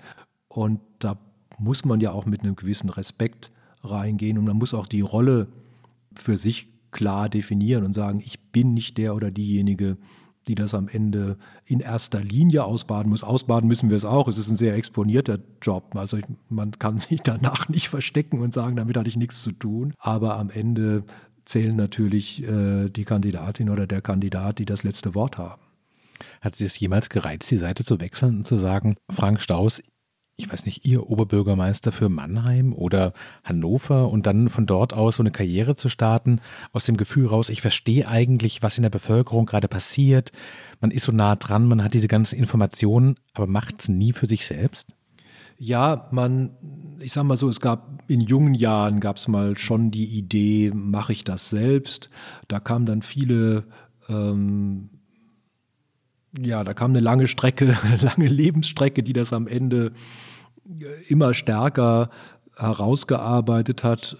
[0.48, 1.18] Und da
[1.58, 3.50] muss man ja auch mit einem gewissen Respekt
[3.82, 5.48] reingehen und man muss auch die Rolle
[6.14, 9.96] für sich klar definieren und sagen, ich bin nicht der oder diejenige,
[10.48, 13.22] die das am Ende in erster Linie ausbaden muss.
[13.22, 14.28] Ausbaden müssen wir es auch.
[14.28, 15.94] Es ist ein sehr exponierter Job.
[15.94, 19.52] Also ich, man kann sich danach nicht verstecken und sagen, damit hatte ich nichts zu
[19.52, 19.94] tun.
[19.98, 21.04] Aber am Ende
[21.44, 25.62] zählen natürlich äh, die Kandidatin oder der Kandidat, die das letzte Wort haben.
[26.40, 29.82] Hat Sie es jemals gereizt, die Seite zu wechseln und zu sagen, Frank Staus,
[30.36, 33.12] ich weiß nicht, Ihr Oberbürgermeister für Mannheim oder
[33.44, 36.40] Hannover und dann von dort aus so eine Karriere zu starten,
[36.72, 40.32] aus dem Gefühl raus, ich verstehe eigentlich, was in der Bevölkerung gerade passiert.
[40.80, 44.26] Man ist so nah dran, man hat diese ganzen Informationen, aber macht es nie für
[44.26, 44.88] sich selbst?
[45.58, 46.56] Ja, man,
[46.98, 50.72] ich sag mal so, es gab in jungen Jahren gab es mal schon die Idee,
[50.74, 52.10] mache ich das selbst.
[52.48, 53.64] Da kamen dann viele
[54.08, 54.90] ähm,
[56.38, 59.92] ja, da kam eine lange Strecke, lange Lebensstrecke, die das am Ende
[61.08, 62.10] immer stärker
[62.56, 64.16] herausgearbeitet hat,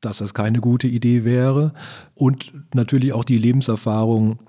[0.00, 1.72] dass das keine gute Idee wäre.
[2.14, 4.40] Und natürlich auch die Lebenserfahrung,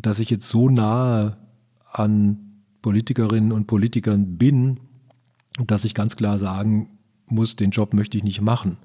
[0.00, 1.36] dass ich jetzt so nahe
[1.92, 4.80] an Politikerinnen und Politikern bin,
[5.66, 8.76] dass ich ganz klar sagen muss, den Job möchte ich nicht machen.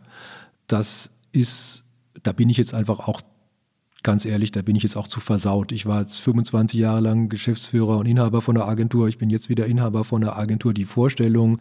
[0.67, 1.83] Das ist,
[2.23, 3.21] da bin ich jetzt einfach auch
[4.03, 5.71] ganz ehrlich, da bin ich jetzt auch zu versaut.
[5.71, 9.07] Ich war jetzt 25 Jahre lang Geschäftsführer und Inhaber von der Agentur.
[9.07, 10.73] Ich bin jetzt wieder Inhaber von der Agentur.
[10.73, 11.59] Die Vorstellung,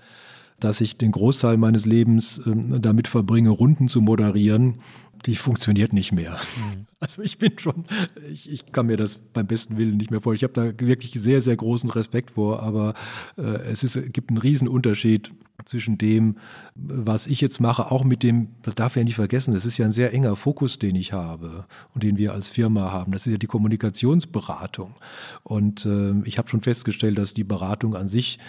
[0.60, 4.76] dass ich den Großteil meines Lebens äh, damit verbringe, Runden zu moderieren,
[5.26, 6.32] die funktioniert nicht mehr.
[6.32, 6.86] Mhm.
[7.00, 7.84] Also ich bin schon,
[8.28, 10.34] ich, ich kann mir das beim besten Willen nicht mehr vor.
[10.34, 12.94] Ich habe da wirklich sehr, sehr großen Respekt vor, aber
[13.36, 15.30] äh, es ist, gibt einen riesen Unterschied
[15.64, 16.38] zwischen dem,
[16.74, 19.86] was ich jetzt mache, auch mit dem, das darf ja nicht vergessen, das ist ja
[19.86, 23.12] ein sehr enger Fokus, den ich habe und den wir als Firma haben.
[23.12, 24.96] Das ist ja die Kommunikationsberatung.
[25.44, 28.40] Und äh, ich habe schon festgestellt, dass die Beratung an sich,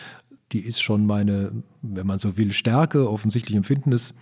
[0.51, 1.51] die ist schon meine,
[1.83, 3.09] wenn man so will, Stärke.
[3.09, 4.15] Offensichtlich empfinden es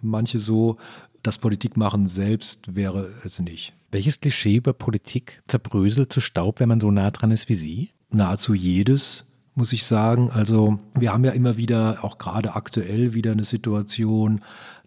[0.00, 0.78] manche so,
[1.22, 3.72] das Politikmachen selbst wäre es nicht.
[3.90, 7.90] Welches Klischee über Politik zerbröselt zu Staub, wenn man so nah dran ist wie Sie?
[8.10, 10.30] Nahezu jedes, muss ich sagen.
[10.30, 14.42] Also wir haben ja immer wieder, auch gerade aktuell wieder eine Situation,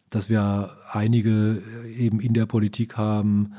[0.09, 1.61] dass wir einige
[1.95, 3.53] eben in der Politik haben,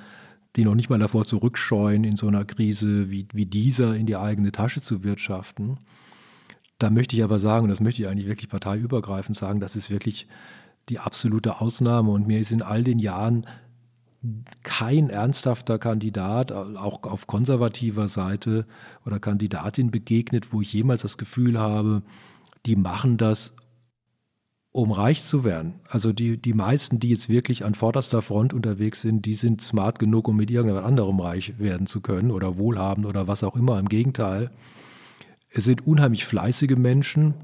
[0.56, 4.16] die noch nicht mal davor zurückscheuen, in so einer Krise wie, wie dieser in die
[4.16, 5.78] eigene Tasche zu wirtschaften.
[6.78, 9.90] Da möchte ich aber sagen, und das möchte ich eigentlich wirklich parteiübergreifend sagen, das ist
[9.90, 10.26] wirklich
[10.88, 12.10] die absolute Ausnahme.
[12.10, 13.46] Und mir ist in all den Jahren
[14.62, 18.66] kein ernsthafter Kandidat, auch auf konservativer Seite
[19.04, 22.02] oder Kandidatin begegnet, wo ich jemals das Gefühl habe,
[22.64, 23.54] die machen das,
[24.72, 25.74] um reich zu werden.
[25.88, 29.98] Also die, die meisten, die jetzt wirklich an vorderster Front unterwegs sind, die sind smart
[29.98, 33.78] genug, um mit irgendwas anderem reich werden zu können oder wohlhabend oder was auch immer.
[33.78, 34.50] Im Gegenteil,
[35.48, 37.34] es sind unheimlich fleißige Menschen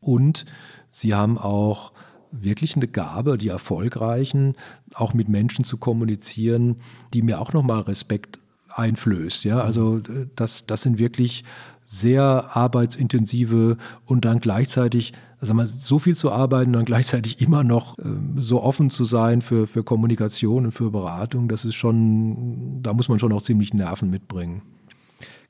[0.00, 0.46] und
[0.90, 1.92] sie haben auch
[2.32, 4.56] wirklich eine Gabe, die Erfolgreichen,
[4.94, 6.76] auch mit Menschen zu kommunizieren,
[7.14, 8.40] die mir auch nochmal Respekt
[8.74, 9.44] einflößt.
[9.44, 11.44] Ja, also äh, das, das sind wirklich
[11.84, 17.64] sehr arbeitsintensive und dann gleichzeitig, also mal, so viel zu arbeiten und dann gleichzeitig immer
[17.64, 18.04] noch äh,
[18.36, 23.08] so offen zu sein für, für Kommunikation und für Beratung, das ist schon, da muss
[23.08, 24.62] man schon auch ziemlich Nerven mitbringen.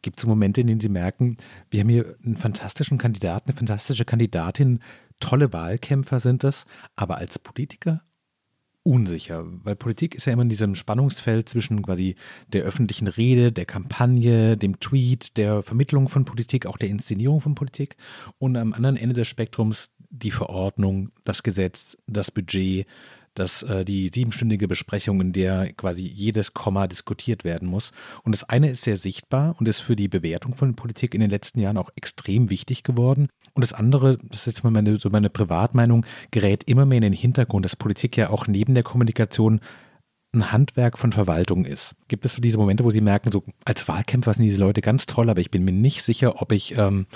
[0.03, 1.37] Gibt es Momente, in denen Sie merken,
[1.71, 4.81] wir haben hier einen fantastischen Kandidaten, eine fantastische Kandidatin,
[5.22, 8.02] tolle Wahlkämpfer sind es, aber als Politiker
[8.85, 12.16] unsicher, weil Politik ist ja immer in diesem Spannungsfeld zwischen quasi
[12.48, 17.54] der öffentlichen Rede, der Kampagne, dem Tweet, der Vermittlung von Politik, auch der Inszenierung von
[17.54, 17.96] Politik
[18.38, 22.87] und am anderen Ende des Spektrums die Verordnung, das Gesetz, das Budget,
[23.35, 27.92] dass äh, die siebenstündige Besprechung, in der quasi jedes Komma diskutiert werden muss.
[28.24, 31.30] Und das eine ist sehr sichtbar und ist für die Bewertung von Politik in den
[31.30, 33.28] letzten Jahren auch extrem wichtig geworden.
[33.54, 37.02] Und das andere, das ist jetzt mal meine, so meine Privatmeinung, gerät immer mehr in
[37.02, 39.60] den Hintergrund, dass Politik ja auch neben der Kommunikation
[40.34, 41.94] ein Handwerk von Verwaltung ist.
[42.08, 45.04] Gibt es so diese Momente, wo Sie merken, so als Wahlkämpfer sind diese Leute ganz
[45.04, 47.06] toll, aber ich bin mir nicht sicher, ob ich ähm,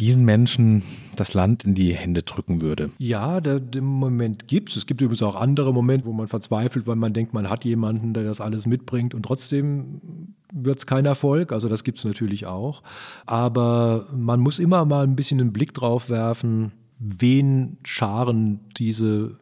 [0.00, 0.82] diesen Menschen
[1.14, 2.90] das Land in die Hände drücken würde.
[2.98, 4.76] Ja, der, den Moment gibt es.
[4.76, 8.14] Es gibt übrigens auch andere Momente, wo man verzweifelt, weil man denkt, man hat jemanden,
[8.14, 11.52] der das alles mitbringt und trotzdem wird es kein Erfolg.
[11.52, 12.82] Also das gibt es natürlich auch.
[13.26, 19.38] Aber man muss immer mal ein bisschen einen Blick drauf werfen, wen scharen diese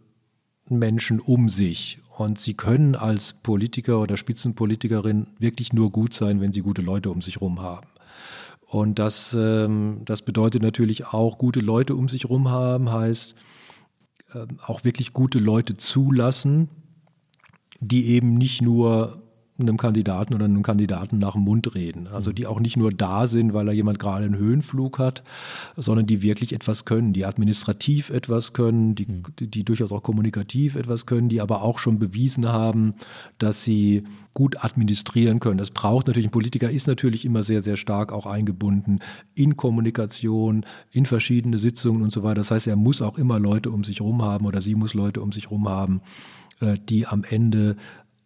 [0.68, 2.00] Menschen um sich.
[2.16, 7.10] Und sie können als Politiker oder Spitzenpolitikerin wirklich nur gut sein, wenn sie gute Leute
[7.10, 7.86] um sich herum haben.
[8.66, 13.34] Und das, ähm, das bedeutet natürlich auch, gute Leute um sich herum haben, heißt
[14.34, 16.70] äh, auch wirklich gute Leute zulassen,
[17.80, 19.21] die eben nicht nur
[19.62, 22.08] einem Kandidaten oder einem Kandidaten nach dem Mund reden.
[22.08, 22.34] Also mhm.
[22.34, 25.22] die auch nicht nur da sind, weil da jemand gerade einen Höhenflug hat,
[25.76, 29.22] sondern die wirklich etwas können, die administrativ etwas können, die, mhm.
[29.38, 32.94] die, die durchaus auch kommunikativ etwas können, die aber auch schon bewiesen haben,
[33.38, 35.58] dass sie gut administrieren können.
[35.58, 39.00] Das braucht natürlich, ein Politiker ist natürlich immer sehr, sehr stark auch eingebunden
[39.34, 42.36] in Kommunikation, in verschiedene Sitzungen und so weiter.
[42.36, 45.20] Das heißt, er muss auch immer Leute um sich herum haben oder sie muss Leute
[45.20, 46.00] um sich herum haben,
[46.60, 47.76] äh, die am Ende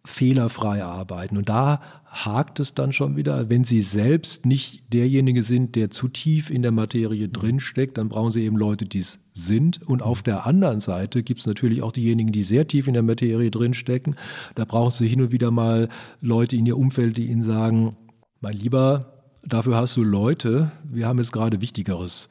[0.07, 1.37] fehlerfrei arbeiten.
[1.37, 3.49] Und da hakt es dann schon wieder.
[3.49, 8.31] Wenn Sie selbst nicht derjenige sind, der zu tief in der Materie drinsteckt, dann brauchen
[8.31, 9.81] Sie eben Leute, die es sind.
[9.87, 13.03] Und auf der anderen Seite gibt es natürlich auch diejenigen, die sehr tief in der
[13.03, 14.15] Materie drinstecken.
[14.55, 15.89] Da brauchen Sie hin und wieder mal
[16.21, 17.95] Leute in Ihr Umfeld, die Ihnen sagen,
[18.39, 22.29] mein Lieber, dafür hast du Leute, wir haben jetzt gerade Wichtigeres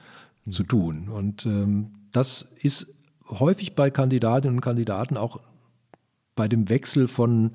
[0.48, 1.08] zu tun.
[1.08, 2.94] Und ähm, das ist
[3.28, 5.40] häufig bei Kandidatinnen und Kandidaten auch
[6.37, 7.53] bei dem Wechsel von,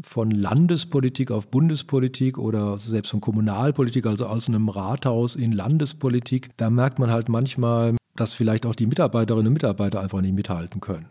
[0.00, 6.70] von Landespolitik auf Bundespolitik oder selbst von Kommunalpolitik, also aus einem Rathaus in Landespolitik, da
[6.70, 11.10] merkt man halt manchmal, dass vielleicht auch die Mitarbeiterinnen und Mitarbeiter einfach nicht mithalten können.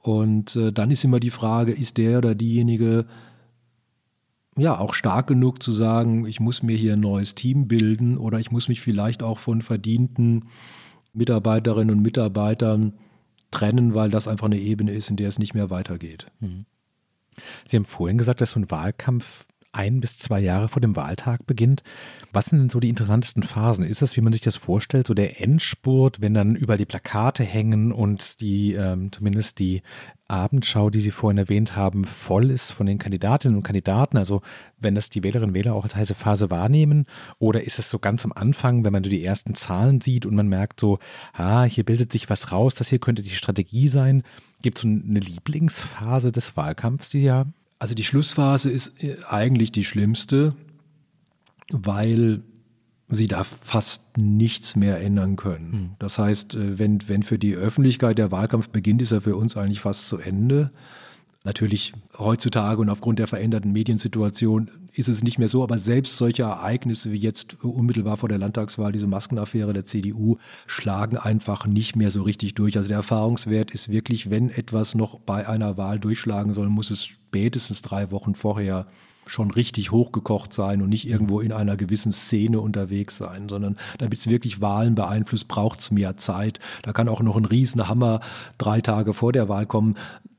[0.00, 3.06] Und äh, dann ist immer die Frage, ist der oder diejenige
[4.56, 8.38] ja auch stark genug zu sagen, ich muss mir hier ein neues Team bilden oder
[8.38, 10.46] ich muss mich vielleicht auch von verdienten
[11.12, 12.94] Mitarbeiterinnen und Mitarbeitern
[13.50, 16.26] trennen, weil das einfach eine Ebene ist, in der es nicht mehr weitergeht.
[16.40, 16.66] Mhm.
[17.66, 21.46] Sie haben vorhin gesagt, dass so ein Wahlkampf ein bis zwei Jahre vor dem Wahltag
[21.46, 21.82] beginnt.
[22.32, 23.84] Was sind denn so die interessantesten Phasen?
[23.84, 27.44] Ist das, wie man sich das vorstellt, so der Endspurt, wenn dann überall die Plakate
[27.44, 29.82] hängen und die, ähm, zumindest die
[30.28, 34.16] Abendschau, die Sie vorhin erwähnt haben, voll ist von den Kandidatinnen und Kandidaten?
[34.16, 34.42] Also
[34.78, 37.06] wenn das die Wählerinnen und Wähler auch als heiße Phase wahrnehmen?
[37.38, 40.34] Oder ist es so ganz am Anfang, wenn man so die ersten Zahlen sieht und
[40.34, 40.98] man merkt so,
[41.32, 44.22] ah, hier bildet sich was raus, das hier könnte die Strategie sein?
[44.62, 47.54] Gibt es so eine Lieblingsphase des Wahlkampfs, die Sie haben?
[47.78, 50.54] Also die Schlussphase ist äh, eigentlich die schlimmste,
[51.70, 52.42] weil
[53.08, 55.72] sie da fast nichts mehr ändern können.
[55.72, 55.90] Hm.
[55.98, 59.56] Das heißt, äh, wenn, wenn für die Öffentlichkeit der Wahlkampf beginnt, ist er für uns
[59.56, 60.70] eigentlich fast zu Ende.
[61.44, 66.42] Natürlich heutzutage und aufgrund der veränderten Mediensituation ist es nicht mehr so, aber selbst solche
[66.42, 72.10] Ereignisse wie jetzt unmittelbar vor der Landtagswahl, diese Maskenaffäre der CDU, schlagen einfach nicht mehr
[72.10, 72.76] so richtig durch.
[72.76, 77.04] Also der Erfahrungswert ist wirklich, wenn etwas noch bei einer Wahl durchschlagen soll, muss es
[77.04, 78.88] spätestens drei Wochen vorher
[79.26, 84.18] schon richtig hochgekocht sein und nicht irgendwo in einer gewissen Szene unterwegs sein, sondern damit
[84.18, 86.60] es wirklich Wahlen beeinflusst, braucht es mehr Zeit.
[86.82, 88.20] Da kann auch noch ein Riesenhammer
[88.58, 89.96] drei Tage vor der Wahl kommen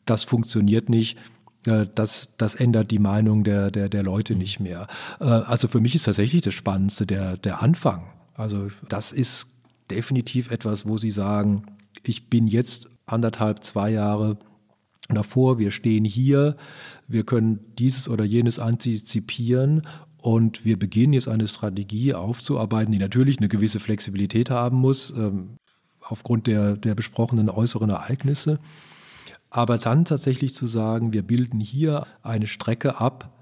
[0.09, 1.17] das funktioniert nicht.
[1.65, 4.87] Äh, das, das ändert die Meinung der, der, der Leute nicht mehr.
[5.19, 8.07] Äh, also für mich ist tatsächlich das Spannendste der, der Anfang.
[8.33, 9.47] Also das ist
[9.89, 11.63] definitiv etwas, wo Sie sagen,
[12.03, 14.37] ich bin jetzt anderthalb, zwei Jahre
[15.15, 16.57] davor, wir stehen hier,
[17.07, 19.83] wir können dieses oder jenes antizipieren
[20.21, 25.57] und wir beginnen jetzt eine Strategie aufzuarbeiten, die natürlich eine gewisse Flexibilität haben muss, ähm,
[26.01, 28.59] aufgrund der, der besprochenen äußeren Ereignisse.
[29.49, 33.33] Aber dann tatsächlich zu sagen, wir bilden hier eine Strecke ab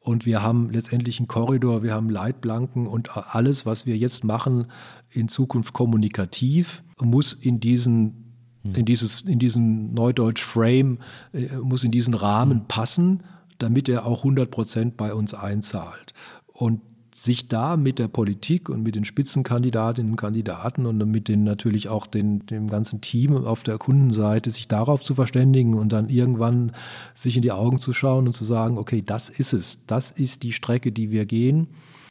[0.00, 4.66] und wir haben letztendlich einen Korridor, wir haben Leitplanken und alles, was wir jetzt machen,
[5.10, 8.25] in Zukunft kommunikativ, muss in diesen
[8.74, 10.98] in dieses in diesen Neudeutsch Frame
[11.32, 13.22] äh, muss in diesen Rahmen passen,
[13.58, 16.14] damit er auch 100 Prozent bei uns einzahlt.
[16.52, 16.80] Und
[17.16, 21.88] sich da mit der Politik und mit den Spitzenkandidatinnen und Kandidaten und mit den natürlich
[21.88, 26.72] auch den, dem ganzen Team auf der Kundenseite, sich darauf zu verständigen und dann irgendwann
[27.14, 30.42] sich in die Augen zu schauen und zu sagen, okay, das ist es, das ist
[30.42, 31.68] die Strecke, die wir gehen.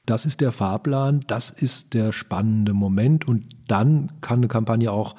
[0.07, 5.15] Das ist der Fahrplan, das ist der spannende Moment und dann kann eine Kampagne auch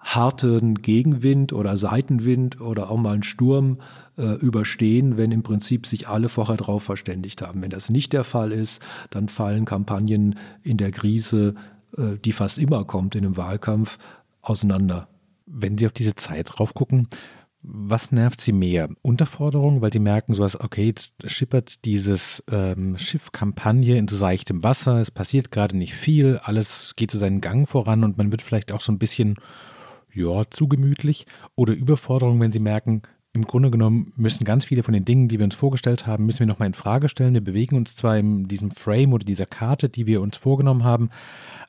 [0.00, 3.78] harten Gegenwind oder Seitenwind oder auch mal einen Sturm
[4.16, 7.62] äh, überstehen, wenn im Prinzip sich alle vorher darauf verständigt haben.
[7.62, 11.54] Wenn das nicht der Fall ist, dann fallen Kampagnen in der Krise,
[11.96, 13.98] äh, die fast immer kommt in einem Wahlkampf,
[14.42, 15.08] auseinander.
[15.46, 17.08] Wenn Sie auf diese Zeit drauf gucken,
[17.62, 18.88] was nervt Sie mehr?
[19.02, 24.16] Unterforderung, weil Sie merken, so was, okay, jetzt schippert dieses ähm, Schiff Kampagne in so
[24.16, 28.30] seichtem Wasser, es passiert gerade nicht viel, alles geht so seinen Gang voran und man
[28.30, 29.36] wird vielleicht auch so ein bisschen
[30.14, 34.92] ja, zu gemütlich oder Überforderung, wenn sie merken, im Grunde genommen müssen ganz viele von
[34.92, 37.34] den Dingen, die wir uns vorgestellt haben, müssen wir nochmal in Frage stellen.
[37.34, 41.10] Wir bewegen uns zwar in diesem Frame oder dieser Karte, die wir uns vorgenommen haben,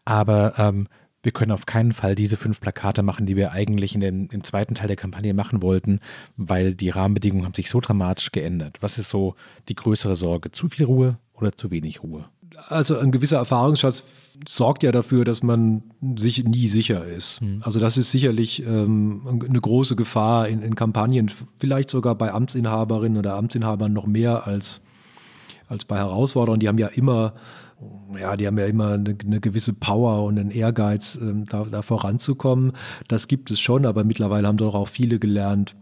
[0.04, 0.88] aber ähm,
[1.24, 4.44] wir können auf keinen Fall diese fünf Plakate machen, die wir eigentlich in den, im
[4.44, 6.00] zweiten Teil der Kampagne machen wollten,
[6.36, 8.78] weil die Rahmenbedingungen haben sich so dramatisch geändert.
[8.82, 9.36] Was ist so
[9.70, 10.52] die größere Sorge?
[10.52, 12.26] Zu viel Ruhe oder zu wenig Ruhe?
[12.68, 14.04] Also ein gewisser Erfahrungsschatz
[14.48, 15.84] sorgt ja dafür, dass man
[16.18, 17.42] sich nie sicher ist.
[17.42, 17.62] Mhm.
[17.64, 23.18] Also das ist sicherlich ähm, eine große Gefahr in, in, Kampagnen, vielleicht sogar bei Amtsinhaberinnen
[23.18, 24.82] oder Amtsinhabern noch mehr als,
[25.68, 26.60] als bei Herausforderern.
[26.60, 27.34] Die haben ja immer,
[28.20, 31.82] ja, die haben ja immer eine, eine gewisse Power und einen Ehrgeiz, ähm, da, da
[31.82, 32.74] voranzukommen.
[33.08, 35.76] Das gibt es schon, aber mittlerweile haben doch auch viele gelernt,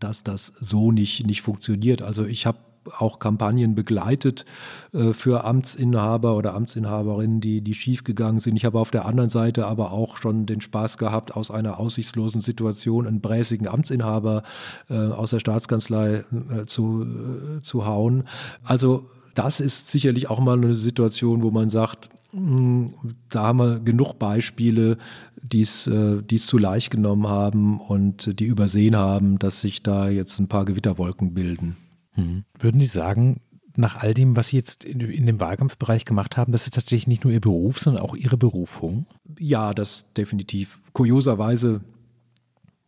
[0.00, 2.02] dass das so nicht, nicht funktioniert.
[2.02, 2.58] Also ich habe
[2.98, 4.44] auch Kampagnen begleitet
[4.92, 8.56] äh, für Amtsinhaber oder Amtsinhaberinnen, die, die schiefgegangen sind.
[8.56, 12.40] Ich habe auf der anderen Seite aber auch schon den Spaß gehabt, aus einer aussichtslosen
[12.40, 14.42] Situation einen bräsigen Amtsinhaber
[14.88, 18.24] äh, aus der Staatskanzlei äh, zu, äh, zu hauen.
[18.64, 22.92] Also das ist sicherlich auch mal eine Situation, wo man sagt, hm,
[23.30, 24.98] da haben wir genug Beispiele,
[25.42, 30.38] die es äh, zu leicht genommen haben und die übersehen haben, dass sich da jetzt
[30.38, 31.76] ein paar Gewitterwolken bilden.
[32.16, 32.44] Mhm.
[32.58, 33.40] Würden Sie sagen,
[33.76, 37.06] nach all dem, was Sie jetzt in, in, dem Wahlkampfbereich gemacht haben, das ist tatsächlich
[37.06, 39.06] nicht nur Ihr Beruf, sondern auch Ihre Berufung?
[39.38, 40.78] Ja, das definitiv.
[40.92, 41.82] Kurioserweise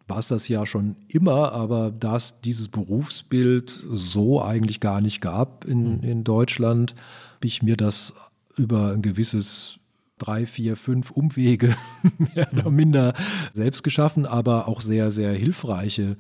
[0.07, 5.21] war es das ja schon immer, aber da es dieses Berufsbild so eigentlich gar nicht
[5.21, 6.03] gab in, mhm.
[6.03, 6.95] in Deutschland,
[7.37, 8.14] habe ich mir das
[8.57, 9.79] über ein gewisses
[10.19, 11.77] drei, vier, fünf Umwege
[12.35, 12.77] mehr oder mhm.
[12.77, 13.14] minder
[13.53, 16.17] selbst geschaffen, aber auch sehr, sehr hilfreiche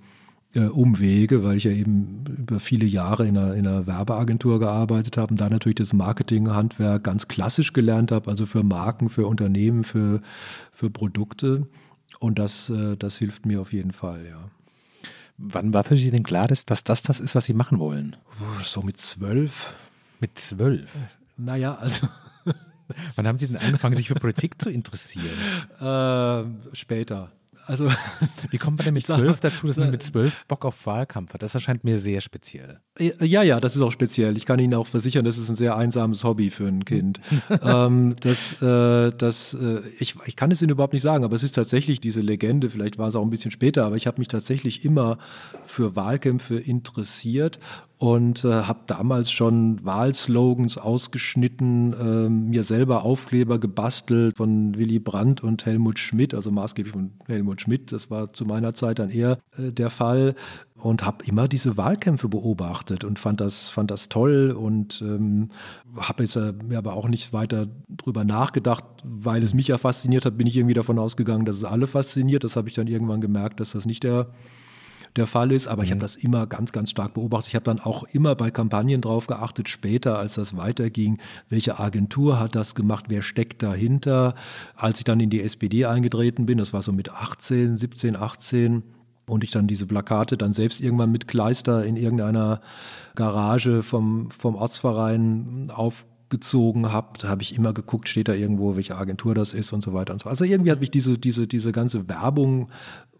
[0.54, 5.32] Umwege, weil ich ja eben über viele Jahre in einer, in einer Werbeagentur gearbeitet habe
[5.32, 10.22] und da natürlich das Marketinghandwerk ganz klassisch gelernt habe, also für Marken, für Unternehmen, für,
[10.72, 11.66] für Produkte.
[12.18, 14.50] Und das, äh, das hilft mir auf jeden Fall, ja.
[15.36, 18.16] Wann war für Sie denn klar, dass, dass das das ist, was Sie machen wollen?
[18.64, 19.74] So mit zwölf.
[20.18, 20.90] Mit zwölf?
[21.36, 22.08] Naja, also.
[23.14, 25.26] Wann haben Sie denn angefangen, sich für Politik zu interessieren?
[25.80, 27.30] Äh, später.
[27.68, 27.88] Also,
[28.50, 31.42] Wie kommt man denn mit zwölf dazu, dass man mit zwölf Bock auf Wahlkampf hat?
[31.42, 32.80] Das erscheint mir sehr speziell.
[32.98, 34.36] Ja, ja, das ist auch speziell.
[34.36, 37.20] Ich kann Ihnen auch versichern, das ist ein sehr einsames Hobby für ein Kind.
[37.62, 41.42] ähm, das, äh, das, äh, ich, ich kann es Ihnen überhaupt nicht sagen, aber es
[41.42, 44.28] ist tatsächlich diese Legende, vielleicht war es auch ein bisschen später, aber ich habe mich
[44.28, 45.18] tatsächlich immer
[45.64, 47.60] für Wahlkämpfe interessiert
[47.98, 55.42] und äh, habe damals schon Wahlslogans ausgeschnitten, äh, mir selber Aufkleber gebastelt von Willy Brandt
[55.42, 57.90] und Helmut Schmidt, also maßgeblich von Helmut Schmidt.
[57.90, 60.36] Das war zu meiner Zeit dann eher äh, der Fall
[60.76, 65.50] und habe immer diese Wahlkämpfe beobachtet und fand das, fand das toll und ähm,
[65.96, 70.24] habe jetzt äh, mir aber auch nicht weiter drüber nachgedacht, weil es mich ja fasziniert
[70.24, 72.44] hat, bin ich irgendwie davon ausgegangen, dass es alle fasziniert.
[72.44, 74.28] Das habe ich dann irgendwann gemerkt, dass das nicht der
[75.16, 77.48] der Fall ist, aber ich habe das immer ganz, ganz stark beobachtet.
[77.48, 81.18] Ich habe dann auch immer bei Kampagnen drauf geachtet, später, als das weiterging,
[81.48, 84.34] welche Agentur hat das gemacht, wer steckt dahinter.
[84.76, 88.82] Als ich dann in die SPD eingetreten bin, das war so mit 18, 17, 18,
[89.28, 92.60] und ich dann diese Plakate dann selbst irgendwann mit Kleister in irgendeiner
[93.14, 98.96] Garage vom, vom Ortsverein aufgezogen habe, da habe ich immer geguckt, steht da irgendwo, welche
[98.96, 100.28] Agentur das ist und so weiter und so.
[100.28, 102.68] Also irgendwie hat mich diese, diese, diese ganze Werbung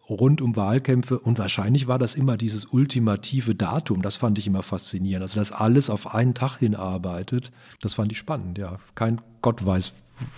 [0.09, 4.03] rund um Wahlkämpfe und wahrscheinlich war das immer dieses ultimative Datum.
[4.03, 5.23] Das fand ich immer faszinierend.
[5.23, 8.79] Also, dass alles auf einen Tag hinarbeitet, das fand ich spannend, ja.
[8.94, 9.92] Kein Gott weiß,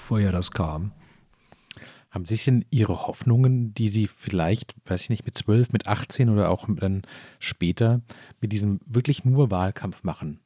[0.08, 0.92] woher das kam.
[2.10, 6.28] Haben sich denn Ihre Hoffnungen, die Sie vielleicht, weiß ich nicht, mit zwölf, mit 18
[6.28, 7.02] oder auch dann
[7.38, 8.00] später
[8.40, 10.40] mit diesem wirklich nur Wahlkampf machen,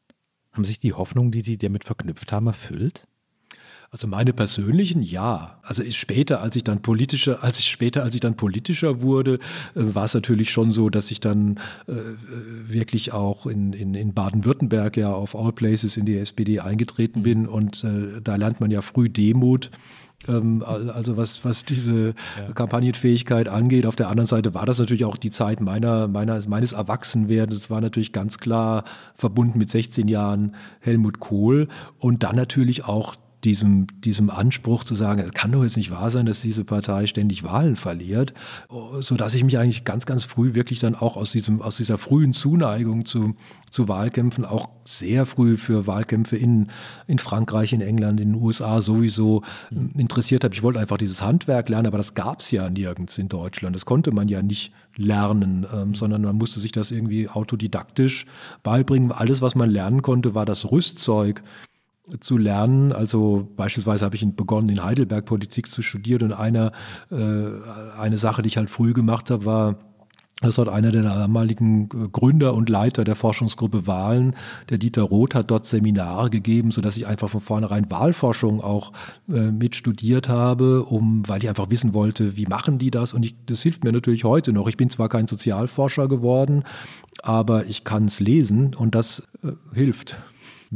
[0.53, 3.09] haben sich die Hoffnungen, die Sie damit verknüpft haben, erfüllt?
[3.91, 5.59] Also meine persönlichen, ja.
[5.63, 9.35] Also ist später, als ich dann politischer, als ich später, als ich dann politischer wurde,
[9.75, 11.93] äh, war es natürlich schon so, dass ich dann äh,
[12.67, 17.43] wirklich auch in, in, in Baden-Württemberg ja auf All Places in die SPD eingetreten bin
[17.43, 17.49] mhm.
[17.49, 19.71] und äh, da lernt man ja früh Demut
[20.29, 22.53] ähm, also was, was diese ja.
[22.55, 23.87] Kampagnenfähigkeit angeht.
[23.87, 27.61] Auf der anderen Seite war das natürlich auch die Zeit meiner, meiner, meines Erwachsenwerdens.
[27.61, 31.69] Das war natürlich ganz klar verbunden mit 16 Jahren Helmut Kohl
[31.99, 36.11] und dann natürlich auch diesem, diesem Anspruch zu sagen, es kann doch jetzt nicht wahr
[36.11, 38.33] sein, dass diese Partei ständig Wahlen verliert,
[39.01, 41.99] so dass ich mich eigentlich ganz, ganz früh wirklich dann auch aus diesem, aus dieser
[41.99, 43.35] frühen Zuneigung zu,
[43.71, 46.69] zu Wahlkämpfen auch sehr früh für Wahlkämpfe in,
[47.07, 49.91] in Frankreich, in England, in den USA sowieso mhm.
[49.97, 50.55] interessiert habe.
[50.55, 53.75] Ich wollte einfach dieses Handwerk lernen, aber das gab es ja nirgends in Deutschland.
[53.75, 55.95] Das konnte man ja nicht lernen, ähm, mhm.
[55.95, 58.27] sondern man musste sich das irgendwie autodidaktisch
[58.63, 59.13] beibringen.
[59.13, 61.43] Alles, was man lernen konnte, war das Rüstzeug
[62.21, 62.93] zu lernen.
[62.93, 66.73] Also beispielsweise habe ich begonnen, in Heidelberg Politik zu studieren und eine,
[67.11, 69.77] äh, eine Sache, die ich halt früh gemacht habe, war,
[70.41, 74.37] das hat einer der damaligen äh, Gründer und Leiter der Forschungsgruppe Wahlen,
[74.69, 78.93] der Dieter Roth, hat dort Seminare gegeben, sodass ich einfach von vornherein Wahlforschung auch
[79.29, 83.15] äh, mit studiert habe, um, weil ich einfach wissen wollte, wie machen die das?
[83.15, 84.67] Und ich, das hilft mir natürlich heute noch.
[84.69, 86.65] Ich bin zwar kein Sozialforscher geworden,
[87.23, 90.17] aber ich kann es lesen und das äh, hilft.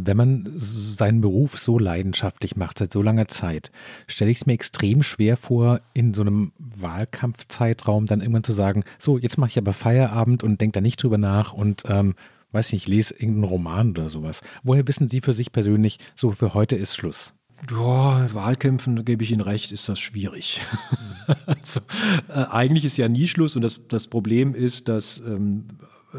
[0.00, 3.72] Wenn man seinen Beruf so leidenschaftlich macht, seit so langer Zeit,
[4.06, 8.84] stelle ich es mir extrem schwer vor, in so einem Wahlkampfzeitraum dann irgendwann zu sagen,
[8.98, 12.14] so, jetzt mache ich aber Feierabend und denke da nicht drüber nach und ähm,
[12.52, 14.42] weiß nicht, ich lese irgendeinen Roman oder sowas.
[14.62, 17.34] Woher wissen Sie für sich persönlich, so für heute ist Schluss?
[17.70, 20.60] Ja, Wahlkämpfen, gebe ich Ihnen recht, ist das schwierig.
[21.46, 21.80] also,
[22.28, 25.64] äh, eigentlich ist ja nie Schluss und das, das Problem ist, dass ähm,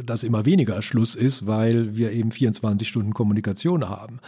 [0.05, 4.19] dass immer weniger Schluss ist, weil wir eben 24 Stunden Kommunikation haben.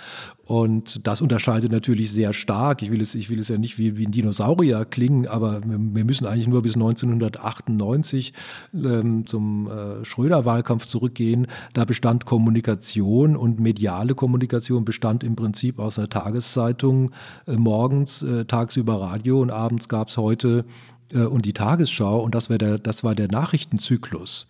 [0.43, 2.81] Und das unterscheidet natürlich sehr stark.
[2.81, 6.03] Ich will es, ich will es ja nicht wie, wie ein Dinosaurier klingen, aber wir
[6.03, 8.33] müssen eigentlich nur bis 1998
[8.73, 11.47] ähm, zum äh, Schröder-Wahlkampf zurückgehen.
[11.73, 17.11] Da bestand Kommunikation und mediale Kommunikation bestand im Prinzip aus einer Tageszeitung
[17.45, 20.65] äh, morgens, äh, tagsüber Radio und abends gab es heute
[21.13, 24.47] äh, und die Tagesschau und das, der, das war der Nachrichtenzyklus.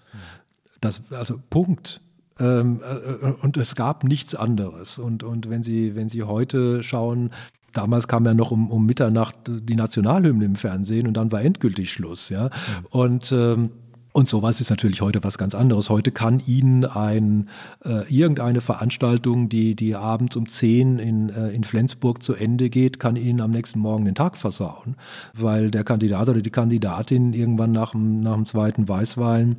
[0.82, 2.02] Das, also Punkt.
[2.40, 5.00] Ähm, äh, und es gab nichts anderes.
[5.00, 7.30] Und, und wenn, Sie, wenn Sie heute schauen,
[7.72, 11.94] damals kam ja noch um, um Mitternacht die Nationalhymne im Fernsehen und dann war endgültig
[11.94, 12.30] Schluss.
[12.30, 12.46] Ja?
[12.46, 12.86] Mhm.
[12.90, 13.70] Und ähm,
[14.14, 15.90] und sowas ist natürlich heute was ganz anderes.
[15.90, 17.48] Heute kann Ihnen ein,
[17.86, 23.00] äh, irgendeine Veranstaltung, die, die abends um 10 in, äh, in Flensburg zu Ende geht,
[23.00, 24.98] kann Ihnen am nächsten Morgen den Tag versauen,
[25.34, 29.56] weil der Kandidat oder die Kandidatin irgendwann nach dem, nach dem zweiten Weißwein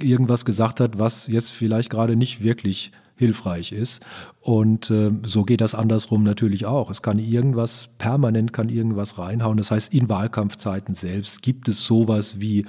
[0.00, 4.02] irgendwas gesagt hat, was jetzt vielleicht gerade nicht wirklich hilfreich ist.
[4.40, 6.90] Und äh, so geht das andersrum natürlich auch.
[6.90, 9.56] Es kann irgendwas, permanent kann irgendwas reinhauen.
[9.56, 12.66] Das heißt, in Wahlkampfzeiten selbst gibt es sowas wie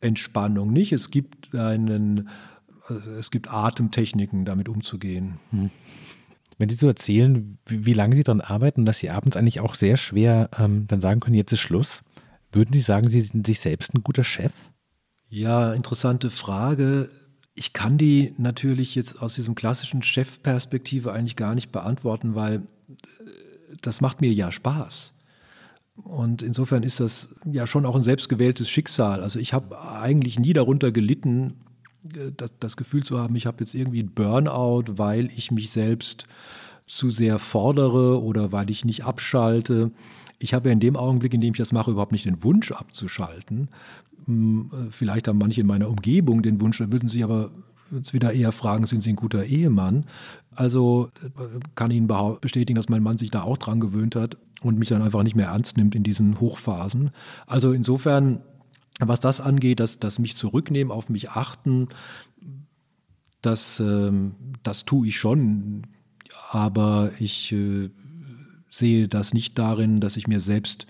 [0.00, 0.92] Entspannung nicht.
[0.92, 2.28] Es gibt einen,
[2.88, 5.34] äh, es gibt Atemtechniken, damit umzugehen.
[5.50, 5.70] Hm.
[6.58, 9.74] Wenn Sie so erzählen, wie, wie lange Sie daran arbeiten dass Sie abends eigentlich auch
[9.74, 12.04] sehr schwer ähm, dann sagen können, jetzt ist Schluss,
[12.52, 14.52] würden Sie sagen, Sie sind sich selbst ein guter Chef?
[15.32, 17.08] Ja, interessante Frage.
[17.54, 23.76] Ich kann die natürlich jetzt aus diesem klassischen Chefperspektive eigentlich gar nicht beantworten, weil äh,
[23.80, 25.14] das macht mir ja Spaß.
[25.96, 29.22] Und insofern ist das ja schon auch ein selbstgewähltes Schicksal.
[29.22, 31.54] Also ich habe eigentlich nie darunter gelitten,
[32.14, 32.30] äh,
[32.60, 36.26] das, Gefühl zu haben, ich habe jetzt irgendwie ein Burnout, weil ich mich selbst
[36.86, 39.92] zu sehr fordere oder weil ich nicht abschalte.
[40.38, 42.70] Ich habe ja in dem Augenblick, in dem ich das mache, überhaupt nicht den Wunsch
[42.70, 43.70] abzuschalten.
[44.26, 47.50] Äh, vielleicht haben manche in meiner Umgebung den Wunsch, da würden sie aber
[47.92, 50.06] jetzt wieder eher fragen, sind Sie ein guter Ehemann?
[50.54, 52.08] Also äh, kann ich Ihnen
[52.40, 55.36] bestätigen, dass mein Mann sich da auch dran gewöhnt hat und mich dann einfach nicht
[55.36, 57.10] mehr ernst nimmt in diesen Hochphasen.
[57.46, 58.40] Also insofern,
[58.98, 61.88] was das angeht, dass, dass mich zurücknehmen, auf mich achten,
[63.40, 64.12] das, äh,
[64.62, 65.86] das tue ich schon.
[66.50, 67.90] Aber ich äh,
[68.70, 70.86] sehe das nicht darin, dass ich mir selbst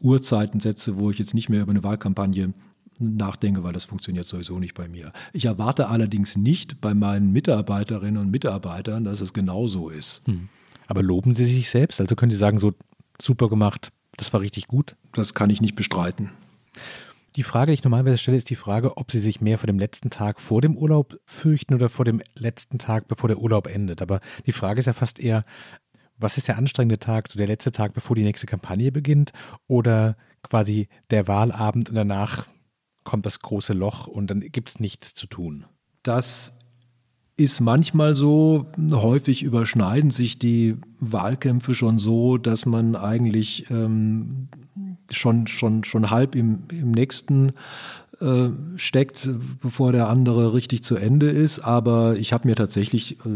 [0.00, 2.52] Uhrzeiten setze, wo ich jetzt nicht mehr über eine Wahlkampagne
[2.98, 5.12] nachdenke, weil das funktioniert sowieso nicht bei mir.
[5.32, 10.22] Ich erwarte allerdings nicht bei meinen Mitarbeiterinnen und Mitarbeitern, dass es genauso ist.
[10.26, 10.48] Hm.
[10.86, 12.00] Aber loben Sie sich selbst?
[12.00, 12.72] Also können Sie sagen, so
[13.20, 14.96] super gemacht, das war richtig gut?
[15.14, 16.30] Das kann ich nicht bestreiten.
[17.36, 19.78] Die Frage, die ich normalerweise stelle, ist die Frage, ob Sie sich mehr vor dem
[19.78, 24.02] letzten Tag vor dem Urlaub fürchten oder vor dem letzten Tag, bevor der Urlaub endet.
[24.02, 25.44] Aber die Frage ist ja fast eher,
[26.20, 29.32] was ist der anstrengende Tag, so der letzte Tag, bevor die nächste Kampagne beginnt
[29.66, 32.46] oder quasi der Wahlabend und danach
[33.04, 35.64] kommt das große Loch und dann gibt es nichts zu tun.
[36.02, 36.58] Das
[37.36, 44.48] ist manchmal so, häufig überschneiden sich die Wahlkämpfe schon so, dass man eigentlich ähm,
[45.10, 47.52] schon, schon, schon halb im, im nächsten
[48.20, 51.60] äh, steckt, bevor der andere richtig zu Ende ist.
[51.60, 53.28] Aber ich habe mir tatsächlich äh,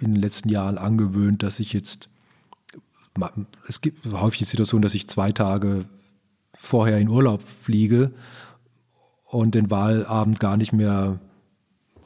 [0.00, 2.08] in den letzten Jahren angewöhnt, dass ich jetzt,
[3.68, 5.84] es gibt häufig die Situation, dass ich zwei Tage
[6.56, 8.12] vorher in Urlaub fliege
[9.24, 11.20] und den Wahlabend gar nicht mehr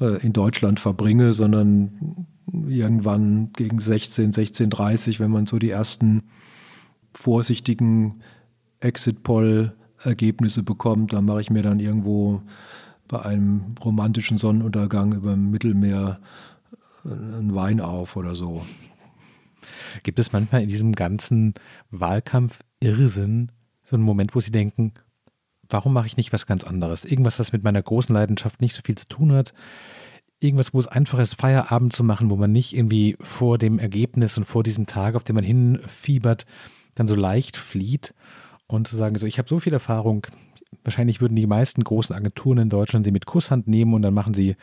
[0.01, 2.27] äh, in Deutschland verbringe, sondern
[2.67, 6.23] irgendwann gegen 16, 16.30 wenn man so die ersten
[7.13, 8.21] vorsichtigen
[8.81, 12.43] Exit-Poll-Ergebnisse bekommt, dann mache ich mir dann irgendwo
[13.09, 16.21] bei einem romantischen Sonnenuntergang über dem Mittelmeer
[17.05, 18.63] äh, einen Wein auf oder so.
[20.03, 21.55] Gibt es manchmal in diesem ganzen
[21.91, 23.53] Wahlkampf Irrsinn
[23.85, 24.93] so einen Moment, wo Sie denken,
[25.69, 27.05] warum mache ich nicht was ganz anderes?
[27.05, 29.53] Irgendwas, was mit meiner großen Leidenschaft nicht so viel zu tun hat.
[30.41, 34.39] Irgendwas, wo es einfach ist, Feierabend zu machen, wo man nicht irgendwie vor dem Ergebnis
[34.39, 36.47] und vor diesem Tag, auf den man hinfiebert,
[36.95, 38.15] dann so leicht flieht
[38.67, 40.27] und zu sagen, so, ich habe so viel Erfahrung,
[40.85, 44.35] wahrscheinlich würden die meisten großen Agenturen in Deutschland sie mit Kusshand nehmen und dann machen
[44.35, 44.57] sie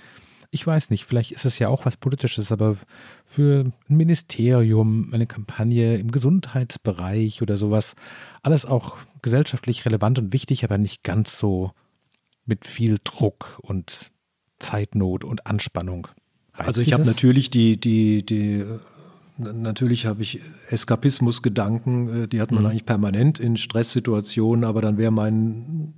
[0.52, 2.78] ich weiß nicht, vielleicht ist es ja auch was Politisches, aber
[3.26, 7.96] für ein Ministerium, eine Kampagne im Gesundheitsbereich oder sowas,
[8.44, 11.72] alles auch gesellschaftlich relevant und wichtig, aber nicht ganz so
[12.46, 14.12] mit viel Druck und
[14.60, 16.08] Zeitnot und Anspannung.
[16.54, 18.66] Reizt also ich habe natürlich die, die, die
[19.38, 20.40] Natürlich habe ich
[20.70, 22.70] Eskapismusgedanken, äh, die hat man mhm.
[22.70, 25.94] eigentlich permanent in Stresssituationen, aber dann wäre mein,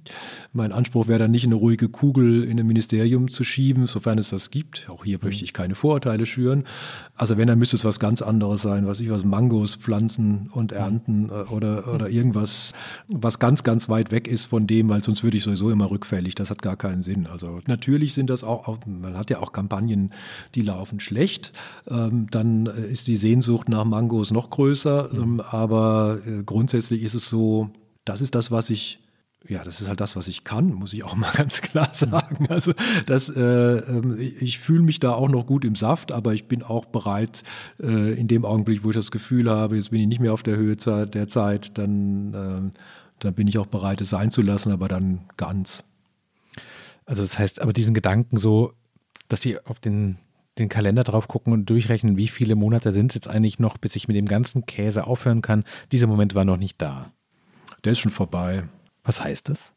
[0.54, 4.30] mein Anspruch wäre dann nicht eine ruhige Kugel in ein Ministerium zu schieben, sofern es
[4.30, 4.88] das gibt.
[4.90, 5.26] Auch hier mhm.
[5.26, 6.64] möchte ich keine Vorurteile schüren.
[7.16, 10.72] Also wenn, dann müsste es was ganz anderes sein, was ich was Mangos pflanzen und
[10.72, 10.78] mhm.
[10.78, 12.74] ernten äh, oder, oder irgendwas,
[13.08, 16.36] was ganz, ganz weit weg ist von dem, weil sonst würde ich sowieso immer rückfällig.
[16.36, 17.28] Das hat gar keinen Sinn.
[17.28, 20.12] Also natürlich sind das auch, man hat ja auch Kampagnen,
[20.56, 21.54] die laufen schlecht.
[21.90, 24.57] Ähm, dann äh, ist die Sehnsucht nach Mangos noch größer.
[24.58, 25.42] Mhm.
[25.42, 27.70] aber äh, grundsätzlich ist es so,
[28.06, 29.00] das ist das, was ich
[29.50, 32.48] ja, das ist halt das, was ich kann, muss ich auch mal ganz klar sagen.
[32.50, 32.74] Also
[33.06, 36.64] das, äh, ähm, ich fühle mich da auch noch gut im Saft, aber ich bin
[36.64, 37.44] auch bereit,
[37.80, 40.44] äh, in dem Augenblick, wo ich das Gefühl habe, jetzt bin ich nicht mehr auf
[40.44, 42.78] der Höhe der Zeit, dann, äh,
[43.20, 45.84] dann bin ich auch bereit, es sein zu lassen, aber dann ganz.
[47.06, 48.74] Also das heißt, aber diesen Gedanken so,
[49.30, 50.18] dass Sie auf den
[50.60, 53.96] den Kalender drauf gucken und durchrechnen, wie viele Monate sind es jetzt eigentlich noch, bis
[53.96, 55.64] ich mit dem ganzen Käse aufhören kann.
[55.92, 57.12] Dieser Moment war noch nicht da.
[57.84, 58.64] Der ist schon vorbei.
[59.04, 59.74] Was heißt das?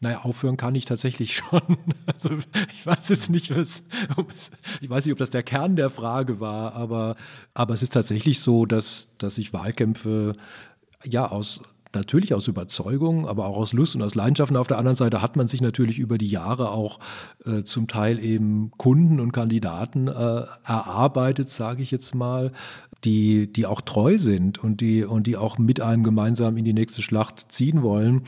[0.00, 1.62] Naja, aufhören kann ich tatsächlich schon.
[2.06, 2.30] Also
[2.72, 3.84] ich weiß jetzt nicht, was,
[4.80, 7.16] ich weiß nicht, ob das der Kern der Frage war, aber,
[7.54, 10.34] aber es ist tatsächlich so, dass, dass ich Wahlkämpfe
[11.04, 11.60] ja aus
[11.94, 14.50] natürlich aus Überzeugung, aber auch aus Lust und aus Leidenschaft.
[14.50, 16.98] Und auf der anderen Seite hat man sich natürlich über die Jahre auch
[17.44, 22.52] äh, zum Teil eben Kunden und Kandidaten äh, erarbeitet, sage ich jetzt mal,
[23.04, 26.72] die, die auch treu sind und die, und die auch mit einem gemeinsam in die
[26.72, 28.22] nächste Schlacht ziehen wollen.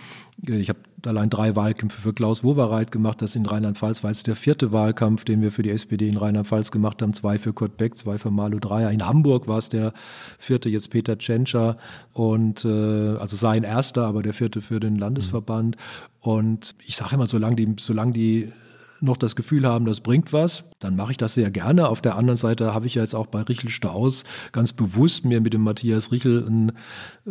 [0.46, 3.22] Äh, ich habe allein drei Wahlkämpfe für Klaus Wowereit gemacht.
[3.22, 6.70] Das in Rheinland-Pfalz war jetzt der vierte Wahlkampf, den wir für die SPD in Rheinland-Pfalz
[6.70, 7.12] gemacht haben.
[7.12, 8.90] Zwei für Kurt Beck, zwei für Malu Dreyer.
[8.90, 9.92] In Hamburg war es der
[10.38, 11.76] vierte, jetzt Peter Tschentscher.
[12.12, 15.76] Und äh, also sein erster, aber der vierte für den Landesverband.
[16.20, 18.52] Und ich sage immer, solange die, solange die
[19.00, 21.88] noch das Gefühl haben, das bringt was, dann mache ich das sehr gerne.
[21.88, 25.40] Auf der anderen Seite habe ich ja jetzt auch bei Richel Staus ganz bewusst mir
[25.40, 26.72] mit dem Matthias Richel einen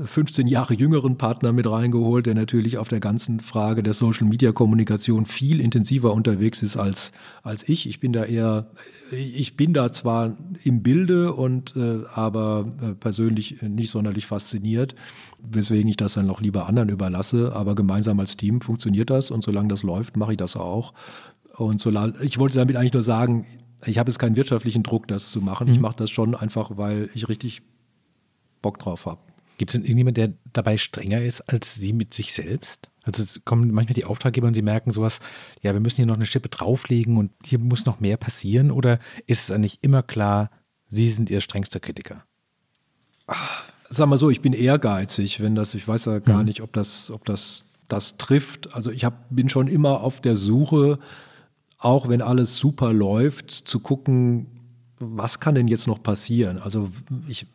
[0.03, 4.51] 15 Jahre jüngeren Partner mit reingeholt, der natürlich auf der ganzen Frage der Social Media
[4.51, 7.11] Kommunikation viel intensiver unterwegs ist als,
[7.43, 7.87] als ich.
[7.87, 8.67] Ich bin da eher,
[9.11, 14.95] ich bin da zwar im Bilde und äh, aber äh, persönlich nicht sonderlich fasziniert,
[15.39, 17.53] weswegen ich das dann noch lieber anderen überlasse.
[17.55, 20.93] Aber gemeinsam als Team funktioniert das und solange das läuft, mache ich das auch.
[21.57, 21.91] Und so,
[22.21, 23.45] ich wollte damit eigentlich nur sagen,
[23.85, 25.67] ich habe jetzt keinen wirtschaftlichen Druck, das zu machen.
[25.67, 25.73] Mhm.
[25.73, 27.61] Ich mache das schon einfach, weil ich richtig
[28.61, 29.21] Bock drauf habe.
[29.57, 32.89] Gibt es denn irgendjemand, der dabei strenger ist als Sie mit sich selbst?
[33.03, 35.19] Also es kommen manchmal die Auftraggeber und sie merken sowas,
[35.61, 38.71] ja, wir müssen hier noch eine Schippe drauflegen und hier muss noch mehr passieren?
[38.71, 40.49] Oder ist es eigentlich immer klar,
[40.87, 42.23] Sie sind Ihr strengster Kritiker?
[43.27, 46.45] Ach, sag mal so, ich bin ehrgeizig, wenn das, ich weiß ja gar mhm.
[46.45, 48.73] nicht, ob das, ob das das trifft.
[48.73, 50.99] Also ich hab, bin schon immer auf der Suche,
[51.85, 54.47] auch wenn alles super läuft, zu gucken,
[54.97, 56.57] was kann denn jetzt noch passieren?
[56.57, 56.89] Also
[57.27, 57.45] ich,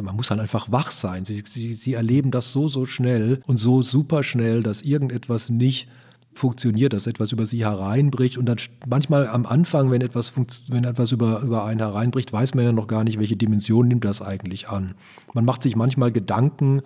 [0.00, 1.26] man muss dann einfach wach sein.
[1.26, 5.88] Sie, sie, sie erleben das so, so schnell und so super schnell, dass irgendetwas nicht
[6.32, 8.56] funktioniert, dass etwas über sie hereinbricht und dann
[8.86, 10.32] manchmal am Anfang, wenn etwas,
[10.68, 14.04] wenn etwas über, über einen hereinbricht, weiß man ja noch gar nicht, welche Dimension nimmt
[14.04, 14.94] das eigentlich an.
[15.34, 16.82] Man macht sich manchmal Gedanken,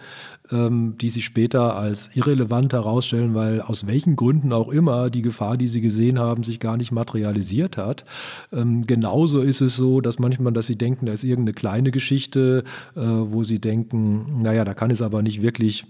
[0.50, 5.56] ähm, die sich später als irrelevant herausstellen, weil aus welchen Gründen auch immer die Gefahr,
[5.56, 8.04] die sie gesehen haben, sich gar nicht materialisiert hat.
[8.52, 12.64] Ähm, genauso ist es so, dass manchmal, dass sie denken, da ist irgendeine kleine Geschichte,
[12.96, 15.86] äh, wo sie denken, naja, da kann es aber nicht wirklich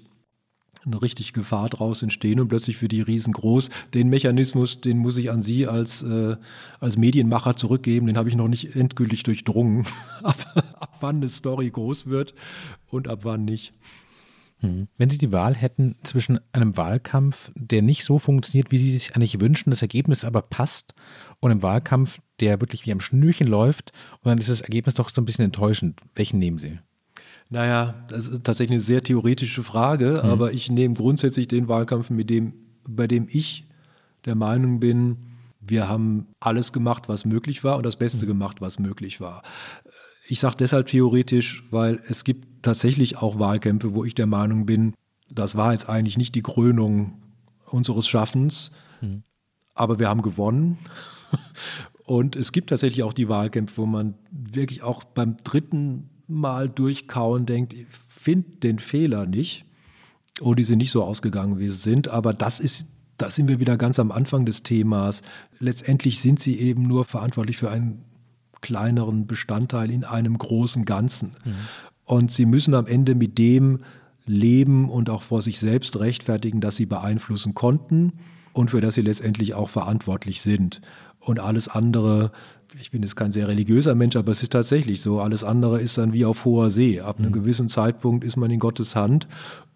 [0.87, 3.71] eine richtige Gefahr draus entstehen und plötzlich für die riesengroß.
[3.95, 6.37] Den Mechanismus, den muss ich an Sie als, äh,
[6.81, 9.87] als Medienmacher zurückgeben, den habe ich noch nicht endgültig durchdrungen,
[10.23, 12.35] ab, ab wann eine Story groß wird
[12.91, 13.73] und ab wann nicht.
[14.61, 14.89] Hm.
[14.97, 19.15] Wenn Sie die Wahl hätten zwischen einem Wahlkampf, der nicht so funktioniert, wie Sie sich
[19.15, 20.95] eigentlich wünschen, das Ergebnis aber passt,
[21.41, 25.11] und einem Wahlkampf, der wirklich wie am Schnürchen läuft, und dann ist das Ergebnis doch
[25.11, 26.79] so ein bisschen enttäuschend, welchen nehmen Sie?
[27.51, 30.31] Naja, das ist tatsächlich eine sehr theoretische Frage, mhm.
[30.31, 32.55] aber ich nehme grundsätzlich den Wahlkampf, mit dem,
[32.89, 33.65] bei dem ich
[34.25, 35.19] der Meinung bin,
[35.61, 38.29] wir haben alles gemacht, was möglich war und das Beste mhm.
[38.29, 39.43] gemacht, was möglich war.
[40.27, 44.95] Ich sage deshalb theoretisch, weil es gibt tatsächlich auch Wahlkämpfe, wo ich der Meinung bin,
[45.31, 47.21] das war jetzt eigentlich nicht die Krönung
[47.67, 48.71] unseres Schaffens,
[49.01, 49.23] mhm.
[49.75, 50.79] aber wir haben gewonnen.
[52.07, 57.47] Und es gibt tatsächlich auch die Wahlkämpfe, wo man wirklich auch beim dritten mal durchkauen
[57.47, 59.65] denkt, find den Fehler nicht.
[60.41, 62.09] Und die sind nicht so ausgegangen, wie sie sind.
[62.09, 62.87] Aber das ist,
[63.19, 65.23] da sind wir wieder ganz am Anfang des Themas.
[65.61, 68.03] Letztendlich sind sie eben nur verantwortlich für einen
[68.61, 71.37] kleineren Bestandteil in einem großen Ganzen.
[71.45, 71.55] Mhm.
[72.05, 73.81] Und sie müssen am Ende mit dem
[74.27, 78.15] leben und auch vor sich selbst rechtfertigen, dass sie beeinflussen konnten
[78.53, 80.81] und für das sie letztendlich auch verantwortlich sind.
[81.19, 82.33] Und alles andere
[82.81, 85.21] ich bin jetzt kein sehr religiöser Mensch, aber es ist tatsächlich so.
[85.21, 87.01] Alles andere ist dann wie auf hoher See.
[87.01, 87.35] Ab einem mhm.
[87.35, 89.29] gewissen Zeitpunkt ist man in Gottes Hand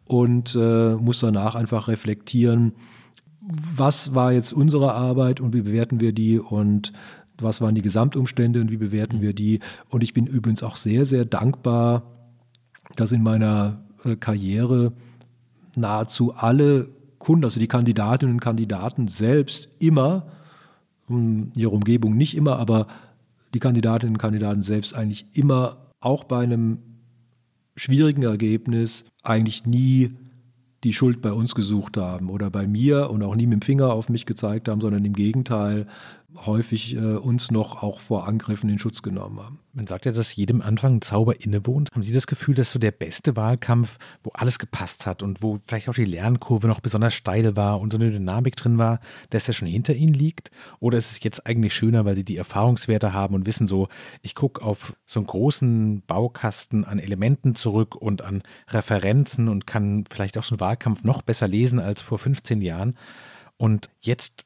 [0.07, 2.73] und äh, muss danach einfach reflektieren,
[3.41, 6.93] was war jetzt unsere Arbeit und wie bewerten wir die und
[7.41, 9.23] was waren die Gesamtumstände und wie bewerten mhm.
[9.23, 9.61] wir die.
[9.89, 12.03] Und ich bin übrigens auch sehr, sehr dankbar,
[12.97, 14.93] dass in meiner äh, Karriere
[15.77, 16.89] nahezu alle
[17.19, 20.27] Kunden, also die Kandidatinnen und Kandidaten selbst immer
[21.55, 22.87] ihre Umgebung nicht immer, aber
[23.55, 26.79] die Kandidatinnen und Kandidaten selbst eigentlich immer auch bei einem
[27.77, 30.17] schwierigen Ergebnis eigentlich nie
[30.85, 33.93] die Schuld bei uns gesucht haben oder bei mir und auch nie mit dem Finger
[33.93, 35.87] auf mich gezeigt haben, sondern im Gegenteil
[36.35, 39.61] häufig äh, uns noch auch vor Angriffen in Schutz genommen haben.
[39.73, 41.91] Man sagt ja, dass jedem Anfang ein Zauber innewohnt.
[41.93, 45.59] Haben Sie das Gefühl, dass so der beste Wahlkampf, wo alles gepasst hat und wo
[45.67, 49.01] vielleicht auch die Lernkurve noch besonders steil war und so eine Dynamik drin war,
[49.31, 50.51] dass der schon hinter Ihnen liegt?
[50.81, 53.89] Oder ist es jetzt eigentlich schöner, weil Sie die Erfahrungswerte haben und wissen so,
[54.21, 60.05] ich gucke auf so einen großen Baukasten an Elementen zurück und an Referenzen und kann
[60.11, 62.97] vielleicht auch so einen Wahlkampf noch besser lesen als vor 15 Jahren?
[63.57, 64.45] Und jetzt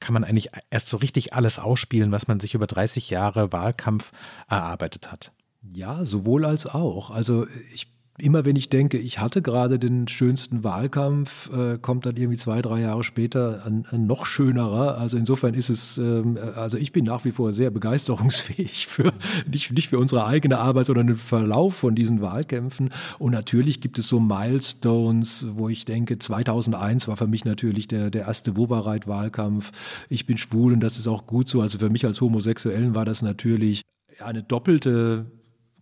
[0.00, 4.12] kann man eigentlich erst so richtig alles ausspielen, was man sich über 30 Jahre Wahlkampf
[4.48, 5.32] erarbeitet hat.
[5.62, 7.10] Ja, sowohl als auch.
[7.10, 12.16] Also ich immer wenn ich denke, ich hatte gerade den schönsten Wahlkampf, äh, kommt dann
[12.16, 14.98] irgendwie zwei, drei Jahre später ein, ein noch schönerer.
[14.98, 19.12] Also insofern ist es, ähm, also ich bin nach wie vor sehr begeisterungsfähig für,
[19.50, 22.90] nicht, nicht für unsere eigene Arbeit, sondern den Verlauf von diesen Wahlkämpfen.
[23.18, 28.10] Und natürlich gibt es so Milestones, wo ich denke, 2001 war für mich natürlich der,
[28.10, 29.70] der erste Wovereit-Wahlkampf.
[30.08, 31.60] Ich bin schwul und das ist auch gut so.
[31.60, 33.82] Also für mich als Homosexuellen war das natürlich
[34.20, 35.26] eine doppelte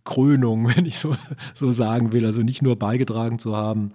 [0.07, 1.15] Krönung, wenn ich so,
[1.53, 2.25] so sagen will.
[2.25, 3.91] Also nicht nur beigetragen zu haben,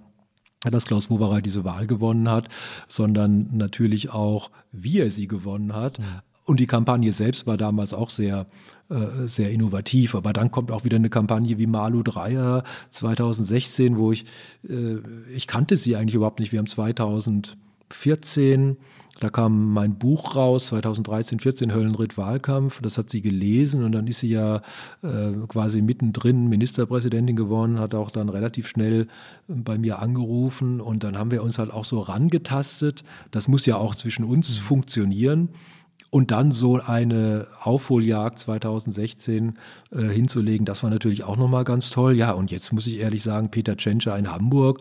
[0.60, 2.48] dass Klaus Wowereit diese Wahl gewonnen hat,
[2.86, 5.98] sondern natürlich auch, wie er sie gewonnen hat.
[5.98, 6.04] Mhm.
[6.44, 8.46] Und die Kampagne selbst war damals auch sehr,
[8.90, 10.14] äh, sehr innovativ.
[10.14, 14.24] Aber dann kommt auch wieder eine Kampagne wie Malu Dreier 2016, wo ich,
[14.68, 14.96] äh,
[15.34, 16.52] ich kannte sie eigentlich überhaupt nicht.
[16.52, 16.66] Wir haben
[17.92, 18.76] 2014
[19.22, 22.80] da kam mein Buch raus, 2013, 14, Höllenritt Wahlkampf.
[22.82, 24.62] Das hat sie gelesen und dann ist sie ja
[25.02, 29.02] äh, quasi mittendrin Ministerpräsidentin geworden, hat auch dann relativ schnell
[29.48, 33.04] äh, bei mir angerufen und dann haben wir uns halt auch so rangetastet.
[33.30, 34.62] Das muss ja auch zwischen uns mhm.
[34.62, 35.48] funktionieren.
[36.10, 39.56] Und dann so eine Aufholjagd 2016
[39.92, 42.16] äh, hinzulegen, das war natürlich auch nochmal ganz toll.
[42.16, 44.80] Ja, und jetzt muss ich ehrlich sagen, Peter Tschentscher in Hamburg,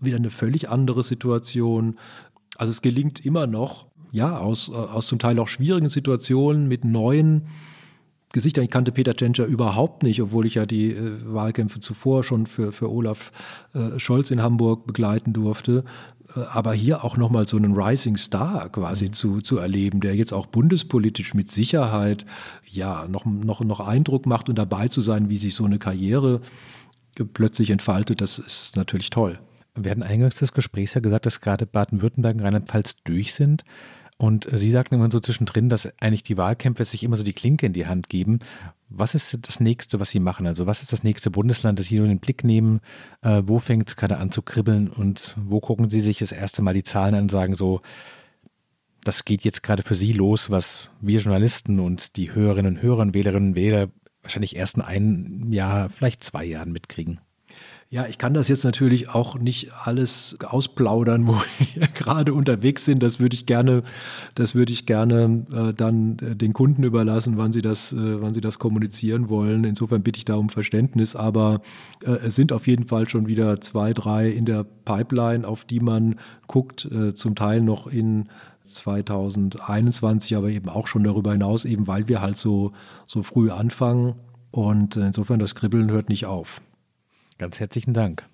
[0.00, 1.98] wieder eine völlig andere Situation.
[2.56, 7.42] Also es gelingt immer noch, ja, aus, aus zum Teil auch schwierigen Situationen mit neuen
[8.32, 8.64] Gesichtern.
[8.64, 12.72] Ich kannte Peter Tschentscher überhaupt nicht, obwohl ich ja die äh, Wahlkämpfe zuvor schon für,
[12.72, 13.32] für Olaf
[13.72, 15.84] äh, Scholz in Hamburg begleiten durfte.
[16.36, 19.12] Äh, aber hier auch nochmal so einen Rising Star quasi mhm.
[19.14, 22.26] zu, zu erleben, der jetzt auch bundespolitisch mit Sicherheit
[22.70, 26.42] ja noch, noch, noch Eindruck macht und dabei zu sein, wie sich so eine Karriere
[27.34, 29.40] plötzlich entfaltet, das ist natürlich toll.
[29.84, 33.64] Wir hatten eingangs des Gesprächs ja gesagt, dass gerade Baden-Württemberg und Rheinland-Pfalz durch sind.
[34.16, 37.66] Und Sie sagten immer so zwischendrin, dass eigentlich die Wahlkämpfe sich immer so die Klinke
[37.66, 38.40] in die Hand geben.
[38.88, 40.48] Was ist das nächste, was Sie machen?
[40.48, 42.80] Also, was ist das nächste Bundesland, das Sie in den Blick nehmen?
[43.22, 44.88] Äh, wo fängt es gerade an zu kribbeln?
[44.88, 47.80] Und wo gucken Sie sich das erste Mal die Zahlen an und sagen so,
[49.04, 53.14] das geht jetzt gerade für Sie los, was wir Journalisten und die Hörerinnen und Hörer
[53.14, 53.88] Wählerinnen und Wähler
[54.22, 57.20] wahrscheinlich erst in einem Jahr, vielleicht zwei Jahren mitkriegen?
[57.90, 63.02] Ja, ich kann das jetzt natürlich auch nicht alles ausplaudern, wo wir gerade unterwegs sind.
[63.02, 63.82] Das würde ich gerne,
[64.34, 68.34] das würde ich gerne äh, dann äh, den Kunden überlassen, wann sie das, äh, wann
[68.34, 69.64] sie das kommunizieren wollen.
[69.64, 71.16] Insofern bitte ich da um Verständnis.
[71.16, 71.62] Aber
[72.04, 75.80] äh, es sind auf jeden Fall schon wieder zwei, drei in der Pipeline, auf die
[75.80, 76.16] man
[76.46, 78.28] guckt, äh, zum Teil noch in
[78.64, 82.72] 2021, aber eben auch schon darüber hinaus, eben weil wir halt so,
[83.06, 84.16] so früh anfangen.
[84.50, 86.60] Und äh, insofern das Kribbeln hört nicht auf.
[87.38, 88.24] Ganz herzlichen Dank.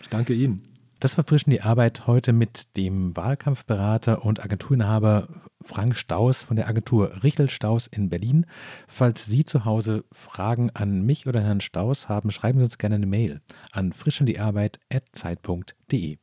[0.00, 0.66] Ich danke Ihnen.
[0.98, 5.28] Das war frisch die Arbeit heute mit dem Wahlkampfberater und Agenturinhaber
[5.62, 8.44] Frank Staus von der Agentur Richel Staus in Berlin.
[8.86, 12.96] Falls Sie zu Hause Fragen an mich oder Herrn Staus haben, schreiben Sie uns gerne
[12.96, 13.40] eine Mail
[13.72, 16.18] an frischandiearbeit.zeit.de.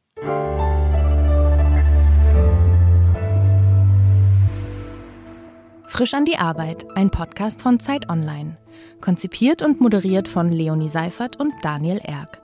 [5.88, 8.58] Frisch an die Arbeit, ein Podcast von Zeit Online.
[9.02, 12.42] Konzipiert und moderiert von Leonie Seifert und Daniel Erck.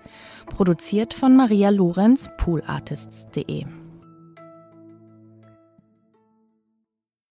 [0.48, 3.66] Produziert von Maria Lorenz, poolartists.de.